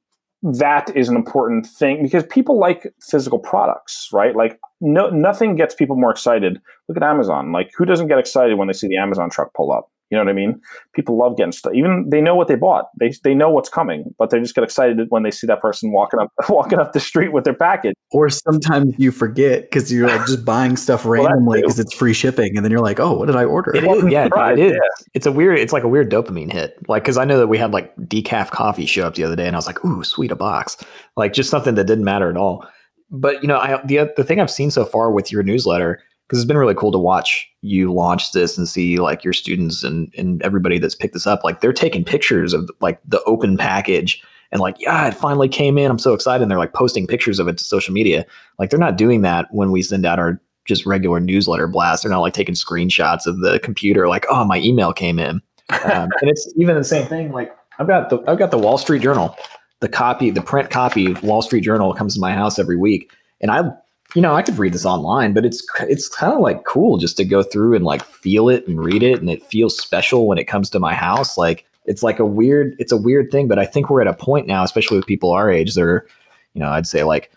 that 0.43 0.95
is 0.97 1.09
an 1.09 1.17
important 1.17 1.67
thing 1.67 2.03
because 2.03 2.25
people 2.25 2.59
like 2.59 2.93
physical 3.01 3.39
products, 3.39 4.09
right? 4.13 4.35
Like 4.35 4.59
no 4.81 5.11
nothing 5.11 5.57
gets 5.57 5.75
people 5.75 5.97
more 5.97 6.11
excited. 6.11 6.61
Look 6.89 6.97
at 6.97 7.03
Amazon. 7.03 7.53
Like 7.53 7.71
who 7.77 7.85
doesn't 7.85 8.09
get 8.09 8.19
excited 8.19 8.57
when 8.57 8.69
they 8.69 8.75
see 8.75 8.89
the 8.89 8.97
Amazon 8.97 9.31
truck 9.31 9.53
pull 9.55 9.73
up? 9.73 9.91
You 10.11 10.19
know 10.19 10.25
what 10.25 10.31
I 10.31 10.35
mean? 10.35 10.61
People 10.93 11.17
love 11.17 11.37
getting 11.37 11.53
stuff. 11.53 11.73
Even 11.73 12.09
they 12.11 12.21
know 12.21 12.35
what 12.35 12.49
they 12.49 12.57
bought. 12.57 12.87
They 12.99 13.13
they 13.23 13.33
know 13.33 13.49
what's 13.49 13.69
coming, 13.69 14.13
but 14.19 14.31
they 14.31 14.41
just 14.41 14.57
get 14.57 14.65
excited 14.65 14.99
when 15.09 15.23
they 15.23 15.31
see 15.31 15.47
that 15.47 15.61
person 15.61 15.93
walking 15.93 16.19
up 16.19 16.33
walking 16.49 16.81
up 16.81 16.93
the 16.93 17.01
street 17.01 17.33
with 17.33 17.45
their 17.45 17.55
package. 17.55 17.95
Or 18.11 18.29
sometimes 18.29 18.93
you 18.99 19.13
forget 19.13 19.63
because 19.63 19.93
you're 19.93 20.09
like 20.09 20.27
just 20.27 20.45
buying 20.45 20.77
stuff 20.77 21.07
randomly 21.07 21.61
because 21.61 21.77
well, 21.77 21.83
it's 21.83 21.95
free 21.95 22.13
shipping, 22.13 22.57
and 22.57 22.65
then 22.65 22.73
you're 22.73 22.81
like, 22.81 22.99
oh, 22.99 23.19
what 23.19 23.27
did 23.27 23.37
I 23.37 23.45
order? 23.45 23.75
It 23.75 23.85
is, 23.85 24.11
yeah, 24.11 24.29
right, 24.33 24.59
it 24.59 24.67
is. 24.67 24.73
Yeah. 24.73 25.05
It's 25.15 25.27
a 25.27 25.33
weird. 25.33 25.61
It's 25.61 25.73
like 25.73 25.85
a 25.85 25.89
weird 25.89 26.11
dopamine 26.11 26.53
hit. 26.53 26.77
Like 26.89 27.05
because 27.05 27.17
I 27.17 27.25
know 27.25 27.39
that 27.39 27.47
we 27.47 27.57
had 27.57 27.73
like 27.73 27.95
decaf 27.97 28.51
coffee 28.51 28.87
show 28.87 29.07
up 29.07 29.15
the 29.15 29.23
other 29.23 29.37
day, 29.37 29.47
and 29.47 29.55
I 29.55 29.59
was 29.59 29.67
like, 29.67 29.85
ooh, 29.85 30.03
sweet 30.03 30.33
a 30.33 30.37
box. 30.37 30.77
Like 31.17 31.35
just 31.35 31.51
something 31.51 31.77
that 31.77 31.85
didn't 31.85 32.05
matter 32.05 32.29
at 32.29 32.37
all. 32.37 32.67
But 33.13 33.43
you 33.43 33.49
know, 33.49 33.59
I, 33.59 33.81
the 33.85 34.13
the 34.17 34.25
thing 34.25 34.41
I've 34.41 34.51
seen 34.51 34.73
so 34.73 34.85
far 34.85 35.13
with 35.13 35.31
your 35.31 35.45
newsletter 35.45 36.03
because 36.31 36.39
it's 36.39 36.47
been 36.47 36.57
really 36.57 36.77
cool 36.77 36.93
to 36.93 36.99
watch 36.99 37.51
you 37.61 37.93
launch 37.93 38.31
this 38.31 38.57
and 38.57 38.69
see 38.69 38.99
like 38.99 39.25
your 39.25 39.33
students 39.33 39.83
and 39.83 40.15
and 40.17 40.41
everybody 40.43 40.79
that's 40.79 40.95
picked 40.95 41.13
this 41.13 41.27
up. 41.27 41.43
Like 41.43 41.61
they're 41.61 41.73
taking 41.73 42.05
pictures 42.05 42.53
of 42.53 42.71
like 42.81 43.01
the 43.05 43.21
open 43.25 43.57
package 43.57 44.23
and 44.53 44.61
like 44.61 44.77
yeah 44.79 45.09
it 45.09 45.15
finally 45.15 45.49
came 45.49 45.77
in. 45.77 45.91
I'm 45.91 45.99
so 45.99 46.15
excited. 46.15 46.43
And 46.43 46.49
they're 46.49 46.57
like 46.57 46.73
posting 46.73 47.09
pictures 47.09 47.41
of 47.41 47.49
it 47.49 47.59
to 47.59 47.65
social 47.65 47.93
media. 47.93 48.25
Like 48.61 48.71
they're 48.71 48.79
not 48.79 48.97
doing 48.97 49.23
that 49.23 49.49
when 49.51 49.73
we 49.73 49.83
send 49.83 50.07
out 50.07 50.21
our 50.21 50.41
just 50.67 50.87
regular 50.87 51.19
newsletter 51.19 51.67
blast. 51.67 52.05
They're 52.05 52.13
not 52.13 52.21
like 52.21 52.35
taking 52.35 52.55
screenshots 52.55 53.27
of 53.27 53.41
the 53.41 53.59
computer 53.59 54.07
like 54.07 54.25
oh 54.31 54.45
my 54.45 54.59
email 54.61 54.93
came 54.93 55.19
in. 55.19 55.43
Um, 55.83 56.11
and 56.21 56.31
it's 56.31 56.49
even 56.57 56.77
the 56.77 56.85
same 56.85 57.07
thing 57.07 57.33
like 57.33 57.57
i've 57.81 57.89
got 57.89 58.09
the 58.09 58.23
i've 58.29 58.39
got 58.39 58.53
the 58.53 58.59
wall 58.59 58.79
street 58.79 59.03
journal 59.03 59.37
the 59.81 59.89
copy 59.89 60.31
the 60.31 60.43
print 60.43 60.71
copy 60.71 61.15
wall 61.23 61.43
street 61.43 61.63
journal 61.63 61.93
comes 61.93 62.15
to 62.15 62.21
my 62.21 62.33
house 62.33 62.61
every 62.61 62.77
week. 62.77 63.11
And 63.41 63.51
i 63.51 63.65
you 64.15 64.23
know, 64.23 64.35
I 64.35 64.43
could 64.43 64.59
read 64.59 64.73
this 64.73 64.87
online, 64.87 65.33
but 65.33 65.45
it's 65.45 65.65
it's 65.81 66.09
kind 66.09 66.33
of 66.33 66.41
like 66.41 66.65
cool 66.65 66.99
just 66.99 67.17
to 67.19 67.25
go 67.25 67.43
through 67.43 67.75
and 67.75 67.85
like 67.85 68.05
feel 68.05 68.49
it 68.49 68.67
and 68.67 68.83
read 68.83 69.03
it, 69.03 69.21
and 69.21 69.31
it 69.31 69.43
feels 69.45 69.77
special 69.77 70.27
when 70.27 70.39
it 70.39 70.45
comes 70.45 70.71
to 70.71 70.81
my 70.81 70.95
house. 70.95 71.39
Like 71.39 71.67
it's 71.85 72.03
like 72.03 72.19
a 72.19 72.27
weird, 72.27 72.75
it's 72.79 72.93
a 72.93 72.97
weird 72.97 73.31
thing, 73.31 73.49
but 73.49 73.59
I 73.59 73.67
think 73.67 73.89
we're 73.89 74.01
at 74.01 74.07
a 74.07 74.15
point 74.15 74.47
now, 74.47 74.65
especially 74.65 74.97
with 74.97 75.07
people 75.07 75.33
our 75.33 75.51
age, 75.51 75.75
they're, 75.75 76.07
you 76.55 76.61
know, 76.61 76.71
I'd 76.71 76.87
say 76.87 77.05
like 77.05 77.31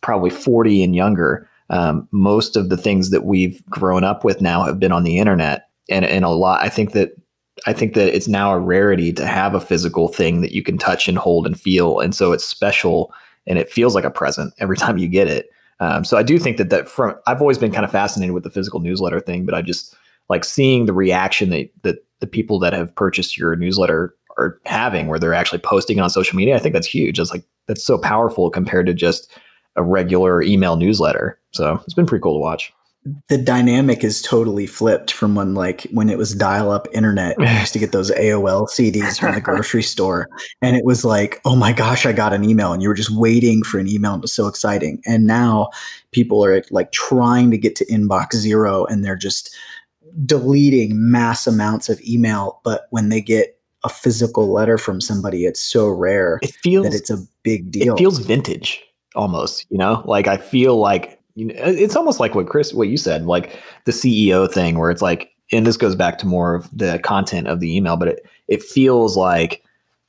probably 0.00 0.30
forty 0.30 0.82
and 0.82 0.94
younger. 0.94 1.48
Um, 1.68 2.08
most 2.12 2.56
of 2.56 2.68
the 2.68 2.76
things 2.76 3.10
that 3.10 3.24
we've 3.24 3.64
grown 3.66 4.04
up 4.04 4.24
with 4.24 4.40
now 4.40 4.62
have 4.62 4.78
been 4.78 4.92
on 4.92 5.04
the 5.04 5.18
internet, 5.18 5.68
and 5.88 6.04
and 6.04 6.24
a 6.24 6.30
lot. 6.30 6.62
I 6.62 6.68
think 6.68 6.92
that 6.92 7.12
I 7.66 7.72
think 7.72 7.94
that 7.94 8.14
it's 8.14 8.28
now 8.28 8.52
a 8.52 8.58
rarity 8.58 9.12
to 9.14 9.26
have 9.26 9.54
a 9.54 9.60
physical 9.60 10.08
thing 10.08 10.40
that 10.42 10.52
you 10.52 10.62
can 10.62 10.78
touch 10.78 11.08
and 11.08 11.18
hold 11.18 11.46
and 11.46 11.58
feel, 11.58 12.00
and 12.00 12.14
so 12.14 12.32
it's 12.32 12.44
special 12.44 13.12
and 13.46 13.58
it 13.58 13.70
feels 13.70 13.94
like 13.94 14.04
a 14.04 14.10
present 14.10 14.52
every 14.58 14.76
time 14.76 14.98
you 14.98 15.08
get 15.08 15.28
it. 15.28 15.50
Um, 15.80 16.04
so 16.04 16.16
I 16.16 16.22
do 16.22 16.38
think 16.38 16.56
that 16.56 16.70
that 16.70 16.88
from 16.88 17.14
I've 17.26 17.40
always 17.40 17.58
been 17.58 17.72
kind 17.72 17.84
of 17.84 17.90
fascinated 17.90 18.34
with 18.34 18.44
the 18.44 18.50
physical 18.50 18.80
newsletter 18.80 19.20
thing, 19.20 19.44
but 19.44 19.54
I 19.54 19.62
just 19.62 19.94
like 20.28 20.44
seeing 20.44 20.86
the 20.86 20.92
reaction 20.92 21.50
that 21.50 21.70
that 21.82 22.04
the 22.20 22.26
people 22.26 22.58
that 22.60 22.72
have 22.72 22.94
purchased 22.94 23.36
your 23.36 23.54
newsletter 23.56 24.14
are 24.38 24.58
having, 24.64 25.06
where 25.06 25.18
they're 25.18 25.34
actually 25.34 25.58
posting 25.58 26.00
on 26.00 26.10
social 26.10 26.36
media. 26.36 26.56
I 26.56 26.58
think 26.58 26.72
that's 26.72 26.86
huge. 26.86 27.18
It's 27.18 27.30
like 27.30 27.44
that's 27.66 27.84
so 27.84 27.98
powerful 27.98 28.50
compared 28.50 28.86
to 28.86 28.94
just 28.94 29.30
a 29.76 29.82
regular 29.82 30.42
email 30.42 30.76
newsletter. 30.76 31.38
So 31.52 31.80
it's 31.84 31.94
been 31.94 32.06
pretty 32.06 32.22
cool 32.22 32.34
to 32.34 32.40
watch 32.40 32.72
the 33.28 33.38
dynamic 33.38 34.02
is 34.02 34.20
totally 34.20 34.66
flipped 34.66 35.12
from 35.12 35.34
when 35.34 35.54
like 35.54 35.82
when 35.92 36.10
it 36.10 36.18
was 36.18 36.34
dial 36.34 36.70
up 36.70 36.88
internet 36.92 37.36
you 37.38 37.46
used 37.46 37.72
to 37.72 37.78
get 37.78 37.92
those 37.92 38.10
AOL 38.10 38.68
CDs 38.68 39.18
from 39.18 39.34
the 39.34 39.40
grocery 39.42 39.82
store 39.82 40.28
and 40.62 40.76
it 40.76 40.84
was 40.84 41.04
like 41.04 41.40
oh 41.44 41.56
my 41.56 41.72
gosh 41.72 42.06
I 42.06 42.12
got 42.12 42.32
an 42.32 42.44
email 42.44 42.72
and 42.72 42.82
you 42.82 42.88
were 42.88 42.94
just 42.94 43.10
waiting 43.10 43.62
for 43.62 43.78
an 43.78 43.88
email 43.88 44.14
and 44.14 44.20
it 44.20 44.22
was 44.22 44.32
so 44.32 44.46
exciting 44.46 45.00
and 45.06 45.26
now 45.26 45.68
people 46.12 46.44
are 46.44 46.62
like 46.70 46.92
trying 46.92 47.50
to 47.50 47.58
get 47.58 47.76
to 47.76 47.86
inbox 47.86 48.34
zero 48.34 48.84
and 48.86 49.04
they're 49.04 49.16
just 49.16 49.54
deleting 50.24 51.10
mass 51.10 51.46
amounts 51.46 51.88
of 51.88 52.00
email 52.02 52.60
but 52.64 52.86
when 52.90 53.08
they 53.08 53.20
get 53.20 53.60
a 53.84 53.88
physical 53.88 54.52
letter 54.52 54.78
from 54.78 55.00
somebody 55.00 55.44
it's 55.44 55.60
so 55.60 55.88
rare 55.88 56.40
it 56.42 56.54
feels 56.54 56.86
that 56.86 56.94
it's 56.94 57.10
a 57.10 57.18
big 57.42 57.70
deal 57.70 57.94
it 57.94 57.98
feels 57.98 58.18
vintage 58.18 58.82
almost, 59.16 59.66
you 59.70 59.78
know? 59.78 60.02
Like 60.04 60.28
I 60.28 60.36
feel 60.36 60.76
like 60.76 61.20
you 61.36 61.44
know, 61.44 61.54
uh, 61.54 61.68
it's 61.68 61.94
almost 61.94 62.18
like 62.18 62.34
what 62.34 62.48
Chris 62.48 62.74
what 62.74 62.88
you 62.88 62.96
said, 62.96 63.26
like 63.26 63.60
the 63.84 63.92
CEO 63.92 64.50
thing 64.50 64.78
where 64.78 64.90
it's 64.90 65.02
like 65.02 65.30
and 65.52 65.64
this 65.64 65.76
goes 65.76 65.94
back 65.94 66.18
to 66.18 66.26
more 66.26 66.54
of 66.54 66.68
the 66.76 66.98
content 66.98 67.46
of 67.46 67.60
the 67.60 67.76
email, 67.76 67.96
but 67.96 68.08
it 68.08 68.26
it 68.48 68.62
feels 68.62 69.16
like 69.16 69.62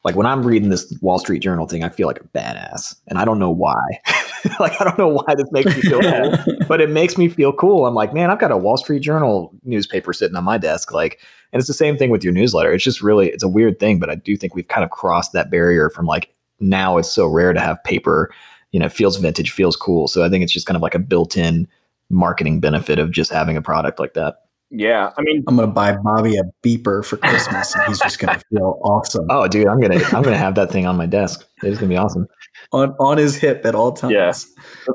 like 0.04 0.16
when 0.16 0.26
I'm 0.26 0.48
reading 0.48 0.70
this 0.70 0.98
Wall 1.02 1.20
Street 1.20 1.40
Journal 1.40 1.68
thing, 1.68 1.84
I 1.84 1.90
feel 1.90 2.08
like 2.08 2.22
a 2.22 2.24
badass, 2.24 2.96
and 3.08 3.20
I 3.20 3.26
don't 3.26 3.40
know 3.40 3.52
why. 3.52 3.76
like 4.60 4.80
I 4.80 4.86
don't 4.86 4.98
know 4.98 5.10
why 5.10 5.36
this 5.36 5.52
makes 5.52 5.76
me 5.76 5.82
feel 5.82 6.00
cool, 6.00 6.56
but 6.68 6.80
it 6.80 6.90
makes 6.90 7.18
me 7.18 7.28
feel 7.28 7.52
cool. 7.52 7.86
I'm 7.86 7.94
like, 7.94 8.14
man, 8.14 8.32
I've 8.32 8.40
got 8.40 8.52
a 8.52 8.58
Wall 8.58 8.78
Street 8.78 9.02
Journal 9.02 9.54
newspaper 9.66 10.14
sitting 10.14 10.38
on 10.38 10.46
my 10.46 10.58
desk, 10.58 10.94
like, 10.94 11.20
and 11.52 11.60
it's 11.60 11.68
the 11.68 11.74
same 11.74 11.98
thing 11.98 12.10
with 12.10 12.24
your 12.24 12.32
newsletter. 12.32 12.72
It's 12.72 12.86
just 12.86 13.02
really, 13.02 13.28
it's 13.28 13.44
a 13.44 13.50
weird 13.50 13.82
thing, 13.82 14.00
but 14.00 14.10
I 14.10 14.16
do 14.16 14.38
think 14.38 14.56
we've 14.56 14.70
kind 14.70 14.86
of 14.86 14.92
crossed 14.92 15.34
that 15.34 15.52
barrier 15.52 15.90
from 15.90 16.06
like 16.06 16.34
now 16.62 16.98
it's 16.98 17.12
so 17.12 17.28
rare 17.28 17.52
to 17.52 17.60
have 17.60 17.84
paper. 17.84 18.32
You 18.72 18.80
know, 18.80 18.88
it 18.88 18.92
feels 18.92 19.18
vintage, 19.18 19.52
feels 19.52 19.76
cool. 19.76 20.08
So 20.08 20.24
I 20.24 20.30
think 20.30 20.44
it's 20.44 20.54
just 20.54 20.66
kind 20.68 20.76
of 20.76 20.82
like 20.82 20.96
a 20.96 21.00
built-in 21.00 21.68
marketing 22.10 22.60
benefit 22.60 23.00
of 23.00 23.12
just 23.12 23.32
having 23.32 23.58
a 23.58 23.62
product 23.62 24.00
like 24.00 24.14
that. 24.14 24.38
Yeah, 24.70 25.12
I 25.18 25.22
mean, 25.22 25.46
I'm 25.48 25.56
gonna 25.56 25.72
buy 25.72 25.96
Bobby 25.96 26.36
a 26.36 26.44
beeper 26.62 27.06
for 27.06 27.16
Christmas, 27.16 27.74
and 27.74 27.86
he's 27.88 28.00
just 28.00 28.20
gonna 28.20 28.42
feel 28.52 28.82
awesome. 28.84 29.26
Oh, 29.30 29.48
dude, 29.48 29.66
I'm 29.66 29.80
gonna 29.80 30.04
I'm 30.12 30.22
gonna 30.22 30.38
have 30.38 30.56
that 30.56 30.72
thing 30.72 30.86
on 30.86 30.98
my 30.98 31.06
desk. 31.06 31.48
It's 31.64 31.80
gonna 31.80 31.88
be 31.88 31.96
awesome. 31.96 32.28
On 32.74 32.94
on 33.00 33.18
his 33.18 33.38
hip 33.38 33.66
at 33.66 33.76
all 33.76 33.94
times. 33.94 34.14
Yeah, 34.14 34.34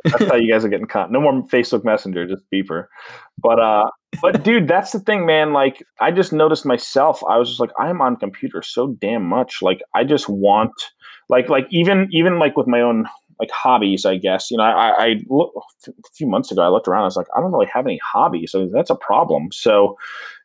that's 0.05 0.31
how 0.31 0.37
you 0.37 0.53
guys 0.53 0.63
are 0.67 0.69
getting 0.69 0.87
caught. 0.87 1.11
No 1.11 1.23
more 1.23 1.33
Facebook 1.49 1.85
Messenger, 1.85 2.27
just 2.27 2.43
beeper. 2.53 2.89
But 3.39 3.61
uh, 3.61 3.85
but 4.21 4.45
dude, 4.45 4.69
that's 4.69 4.93
the 4.93 5.01
thing, 5.01 5.25
man. 5.25 5.55
Like, 5.55 5.83
I 6.01 6.11
just 6.11 6.35
noticed 6.35 6.67
myself. 6.67 7.23
I 7.27 7.39
was 7.39 7.49
just 7.49 7.61
like, 7.61 7.71
I'm 7.79 8.03
on 8.03 8.17
computer 8.17 8.63
so 8.63 8.89
damn 9.01 9.25
much. 9.25 9.63
Like, 9.63 9.81
I 9.95 10.05
just 10.05 10.29
want, 10.29 10.73
like, 11.31 11.49
like 11.49 11.67
even 11.71 12.09
even 12.13 12.39
like 12.39 12.59
with 12.59 12.67
my 12.67 12.83
own 12.83 13.07
like 13.43 13.51
hobbies, 13.51 14.07
I 14.07 14.17
guess. 14.19 14.53
You 14.53 14.57
know, 14.57 14.63
I, 14.63 15.05
I 15.05 15.15
look, 15.29 15.53
a 15.89 15.93
few 16.13 16.29
months 16.29 16.53
ago, 16.53 16.63
I 16.63 16.69
looked 16.69 16.87
around. 16.87 17.03
I 17.03 17.07
was 17.07 17.17
like, 17.17 17.27
I 17.37 17.41
don't 17.41 17.51
really 17.51 17.71
have 17.75 17.87
any 17.87 17.99
hobbies, 17.99 18.53
so 18.53 18.69
that's 18.73 18.89
a 18.89 18.95
problem. 18.95 19.49
So, 19.51 19.99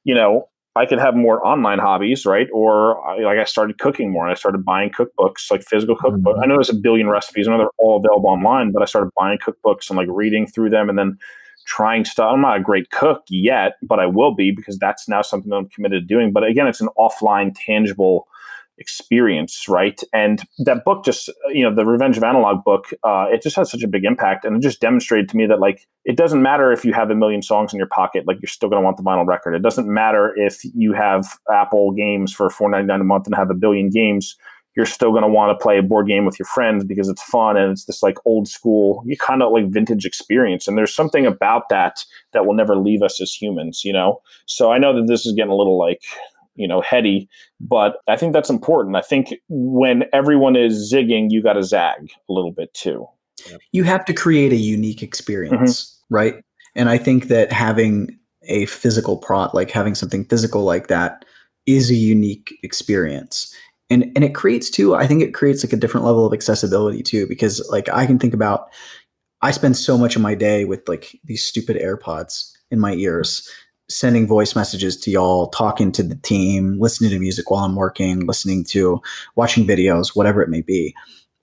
you 0.04 0.16
know, 0.16 0.50
I 0.76 0.88
could 0.88 0.98
have 0.98 1.16
more 1.16 1.46
online 1.46 1.78
hobbies, 1.78 2.26
right? 2.26 2.48
Or 2.52 3.00
I, 3.08 3.20
like 3.20 3.38
I 3.38 3.44
started 3.44 3.78
cooking 3.78 4.12
more. 4.12 4.26
and 4.26 4.32
I 4.32 4.36
started 4.36 4.66
buying 4.66 4.90
cookbooks, 4.90 5.52
like 5.52 5.62
physical 5.62 5.96
cookbooks. 5.96 6.24
Mm-hmm. 6.24 6.44
I 6.44 6.48
know 6.48 6.56
there's 6.56 6.72
a 6.72 6.76
billion 6.76 7.08
recipes. 7.08 7.48
I 7.48 7.52
know 7.52 7.60
they're 7.60 7.70
all 7.78 7.98
available 7.98 8.32
online, 8.32 8.72
but 8.72 8.82
I 8.82 8.86
started 8.86 9.12
buying 9.16 9.38
cookbooks 9.38 9.92
and 9.92 9.98
like 9.98 10.08
reading 10.10 10.48
through 10.48 10.72
them, 10.72 10.90
and 10.90 10.98
then 10.98 11.20
trying 11.66 12.04
stuff. 12.04 12.32
I'm 12.34 12.42
not 12.42 12.58
a 12.58 12.64
great 12.64 12.90
cook 12.90 13.24
yet, 13.30 13.74
but 13.84 14.00
I 14.00 14.08
will 14.08 14.34
be 14.34 14.52
because 14.52 14.80
that's 14.80 15.08
now 15.08 15.22
something 15.22 15.52
that 15.52 15.58
I'm 15.58 15.70
committed 15.70 16.02
to 16.02 16.14
doing. 16.16 16.34
But 16.34 16.46
again, 16.46 16.66
it's 16.66 16.82
an 16.82 16.90
offline, 16.98 17.54
tangible 17.56 18.28
experience, 18.78 19.68
right? 19.68 20.00
And 20.14 20.42
that 20.60 20.86
book 20.86 21.04
just, 21.04 21.30
you 21.50 21.64
know, 21.64 21.74
the 21.74 21.86
Revenge 21.86 22.18
of 22.18 22.24
Analog 22.24 22.64
book, 22.64 22.94
uh, 23.04 23.26
it 23.32 23.42
just 23.42 23.56
has 23.56 23.72
such 23.72 23.84
a 23.84 23.88
big 23.88 24.06
impact. 24.06 24.46
And 24.46 24.56
it 24.56 24.62
just 24.62 24.80
demonstrated 24.80 25.30
to 25.30 25.38
me 25.38 25.46
that, 25.48 25.60
like, 25.60 25.88
it 26.06 26.16
doesn't 26.16 26.42
matter 26.42 26.72
if 26.72 26.86
you 26.86 26.94
have 26.94 27.10
a 27.10 27.16
million 27.16 27.42
songs 27.42 27.74
in 27.74 27.78
your 27.78 27.88
pocket, 27.88 28.28
like, 28.28 28.38
you're 28.42 28.50
still 28.50 28.70
going 28.70 28.82
to 28.82 28.86
want 28.86 28.98
the 28.98 29.04
vinyl 29.04 29.26
record. 29.26 29.56
It 29.56 29.64
doesn't 29.64 29.92
matter 29.92 30.34
if 30.36 30.62
you 30.76 30.94
have 30.94 31.28
Apple 31.52 31.92
games 31.92 32.32
for 32.32 32.50
$4.99 32.50 33.02
a 33.02 33.04
month 33.04 33.26
and 33.26 33.36
have 33.36 33.50
a 33.50 33.56
billion 33.56 33.90
games. 33.90 34.36
You're 34.76 34.86
still 34.86 35.10
going 35.10 35.24
to 35.24 35.28
want 35.28 35.58
to 35.58 35.62
play 35.62 35.80
a 35.80 35.82
board 35.82 36.08
game 36.08 36.24
with 36.24 36.38
your 36.38 36.46
friends 36.46 36.86
because 36.86 37.10
it's 37.10 37.24
fun 37.24 37.58
and 37.58 37.72
it's 37.72 37.86
this 37.86 38.04
like 38.04 38.18
old 38.26 38.48
school, 38.48 39.02
you 39.08 39.18
kind 39.18 39.42
of 39.42 39.52
like 39.52 39.72
vintage 39.72 40.06
experience. 40.06 40.68
And 40.68 40.78
there's 40.78 40.94
something 40.94 41.26
about 41.26 41.70
that 41.70 42.06
that 42.34 42.46
will 42.46 42.54
never 42.54 42.76
leave 42.76 43.02
us 43.02 43.20
as 43.20 43.34
humans, 43.34 43.82
you 43.84 43.92
know? 43.92 44.22
So 44.46 44.72
I 44.72 44.78
know 44.78 44.96
that 44.96 45.08
this 45.08 45.26
is 45.26 45.34
getting 45.34 45.52
a 45.52 45.56
little 45.56 45.80
like 45.80 46.04
you 46.58 46.68
know 46.68 46.82
heady 46.82 47.30
but 47.60 47.98
i 48.08 48.18
think 48.18 48.34
that's 48.34 48.50
important. 48.50 48.96
I 48.96 49.02
think 49.02 49.34
when 49.48 50.04
everyone 50.12 50.56
is 50.56 50.92
zigging 50.92 51.28
you 51.30 51.42
got 51.42 51.54
to 51.54 51.64
zag 51.64 52.12
a 52.30 52.34
little 52.34 52.52
bit 52.52 52.74
too. 52.74 53.08
You 53.72 53.84
have 53.84 54.04
to 54.06 54.14
create 54.14 54.52
a 54.52 54.58
unique 54.58 55.02
experience 55.02 55.86
mm-hmm. 55.86 56.16
right? 56.16 56.36
And 56.76 56.90
i 56.90 56.98
think 56.98 57.28
that 57.30 57.52
having 57.52 58.18
a 58.44 58.66
physical 58.66 59.18
prop 59.18 59.54
like 59.54 59.72
having 59.72 59.96
something 59.96 60.26
physical 60.26 60.64
like 60.64 60.88
that 60.88 61.26
is 61.66 61.90
a 61.90 61.96
unique 61.96 62.58
experience. 62.64 63.54
And 63.90 64.12
and 64.16 64.24
it 64.24 64.36
creates 64.36 64.70
too 64.70 64.96
i 64.96 65.08
think 65.08 65.24
it 65.24 65.34
creates 65.34 65.64
like 65.64 65.72
a 65.72 65.78
different 65.78 66.06
level 66.06 66.26
of 66.26 66.34
accessibility 66.34 67.02
too 67.02 67.26
because 67.26 67.66
like 67.72 67.88
i 67.88 68.06
can 68.06 68.20
think 68.20 68.34
about 68.34 68.68
i 69.42 69.50
spend 69.50 69.78
so 69.78 69.98
much 69.98 70.18
of 70.18 70.22
my 70.22 70.36
day 70.36 70.66
with 70.66 70.86
like 70.90 71.18
these 71.24 71.42
stupid 71.42 71.78
airpods 71.78 72.52
in 72.70 72.82
my 72.82 72.94
ears 72.96 73.50
sending 73.90 74.28
voice 74.28 74.56
messages 74.56 74.98
to 74.98 75.12
y'all, 75.12 75.48
talking 75.48 75.92
to 75.94 76.04
the 76.04 76.16
team, 76.16 76.80
listening 76.80 77.10
to 77.12 77.20
music 77.20 77.50
while 77.50 77.64
I'm 77.64 77.76
working, 77.76 78.26
listening 78.26 78.64
to 78.66 79.02
watching 79.36 79.66
videos, 79.66 80.16
whatever 80.16 80.42
it 80.42 80.50
may 80.50 80.62
be. 80.62 80.94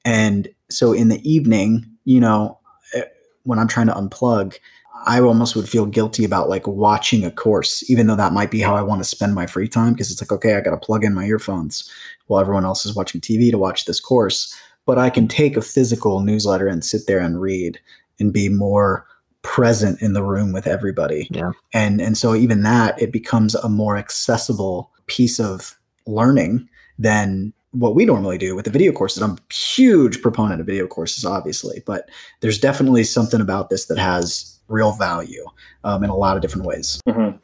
And 0.04 0.48
so 0.70 0.92
in 0.92 1.08
the 1.08 1.26
evening, 1.28 1.86
you 2.04 2.20
know, 2.20 2.58
eh, 2.94 3.04
when 3.44 3.58
I'm 3.58 3.68
trying 3.68 3.86
to 3.86 3.94
unplug, 3.94 4.58
I 5.06 5.20
almost 5.20 5.56
would 5.56 5.68
feel 5.68 5.86
guilty 5.86 6.24
about 6.24 6.48
like 6.48 6.66
watching 6.66 7.24
a 7.24 7.30
course, 7.30 7.88
even 7.90 8.06
though 8.06 8.16
that 8.16 8.32
might 8.32 8.50
be 8.50 8.60
how 8.60 8.74
I 8.74 8.82
want 8.82 9.00
to 9.00 9.08
spend 9.08 9.34
my 9.34 9.46
free 9.46 9.68
time. 9.68 9.92
Because 9.92 10.10
it's 10.10 10.20
like, 10.20 10.32
okay, 10.32 10.54
I 10.54 10.60
got 10.60 10.70
to 10.70 10.76
plug 10.76 11.04
in 11.04 11.14
my 11.14 11.24
earphones 11.24 11.90
while 12.26 12.40
everyone 12.40 12.64
else 12.64 12.86
is 12.86 12.94
watching 12.94 13.20
TV 13.20 13.50
to 13.50 13.58
watch 13.58 13.84
this 13.84 14.00
course. 14.00 14.54
But 14.86 14.98
I 14.98 15.10
can 15.10 15.28
take 15.28 15.56
a 15.56 15.62
physical 15.62 16.20
newsletter 16.20 16.68
and 16.68 16.84
sit 16.84 17.06
there 17.06 17.20
and 17.20 17.40
read 17.40 17.78
and 18.18 18.32
be 18.32 18.48
more 18.48 19.06
present 19.44 20.02
in 20.02 20.14
the 20.14 20.22
room 20.24 20.52
with 20.52 20.66
everybody. 20.66 21.28
Yeah. 21.30 21.52
And 21.72 22.00
and 22.00 22.18
so 22.18 22.34
even 22.34 22.62
that 22.62 23.00
it 23.00 23.12
becomes 23.12 23.54
a 23.54 23.68
more 23.68 23.96
accessible 23.96 24.90
piece 25.06 25.38
of 25.38 25.78
learning 26.06 26.68
than 26.98 27.52
what 27.70 27.94
we 27.94 28.04
normally 28.04 28.38
do 28.38 28.56
with 28.56 28.64
the 28.64 28.70
video 28.70 28.92
courses. 28.92 29.22
I'm 29.22 29.32
a 29.32 29.54
huge 29.54 30.22
proponent 30.22 30.60
of 30.60 30.66
video 30.66 30.86
courses, 30.86 31.24
obviously, 31.24 31.82
but 31.86 32.08
there's 32.40 32.58
definitely 32.58 33.04
something 33.04 33.40
about 33.40 33.68
this 33.68 33.86
that 33.86 33.98
has 33.98 34.53
real 34.68 34.92
value 34.92 35.44
um, 35.85 36.02
in 36.02 36.11
a 36.11 36.16
lot 36.16 36.37
of 36.37 36.42
different 36.42 36.66
ways. 36.66 37.00
Mm-hmm. 37.09 37.37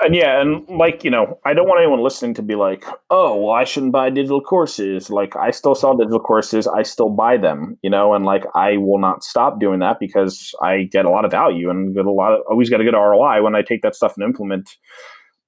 And 0.00 0.14
yeah, 0.14 0.40
and 0.40 0.68
like, 0.68 1.04
you 1.04 1.10
know, 1.10 1.38
I 1.44 1.54
don't 1.54 1.68
want 1.68 1.80
anyone 1.80 2.02
listening 2.02 2.34
to 2.34 2.42
be 2.42 2.56
like, 2.56 2.84
oh, 3.10 3.36
well, 3.40 3.54
I 3.54 3.64
shouldn't 3.64 3.92
buy 3.92 4.10
digital 4.10 4.40
courses. 4.40 5.08
Like, 5.08 5.36
I 5.36 5.50
still 5.50 5.74
sell 5.74 5.96
digital 5.96 6.20
courses, 6.20 6.66
I 6.66 6.82
still 6.82 7.10
buy 7.10 7.36
them, 7.36 7.78
you 7.82 7.90
know, 7.90 8.14
and 8.14 8.24
like, 8.24 8.44
I 8.54 8.76
will 8.76 8.98
not 8.98 9.24
stop 9.24 9.60
doing 9.60 9.80
that 9.80 9.98
because 10.00 10.52
I 10.62 10.84
get 10.84 11.04
a 11.04 11.10
lot 11.10 11.24
of 11.24 11.30
value 11.30 11.70
and 11.70 11.94
get 11.94 12.06
a 12.06 12.12
lot 12.12 12.32
of, 12.32 12.40
always 12.50 12.70
get 12.70 12.80
a 12.80 12.84
good 12.84 12.94
ROI 12.94 13.42
when 13.42 13.54
I 13.54 13.62
take 13.62 13.82
that 13.82 13.94
stuff 13.94 14.14
and 14.16 14.24
implement. 14.24 14.68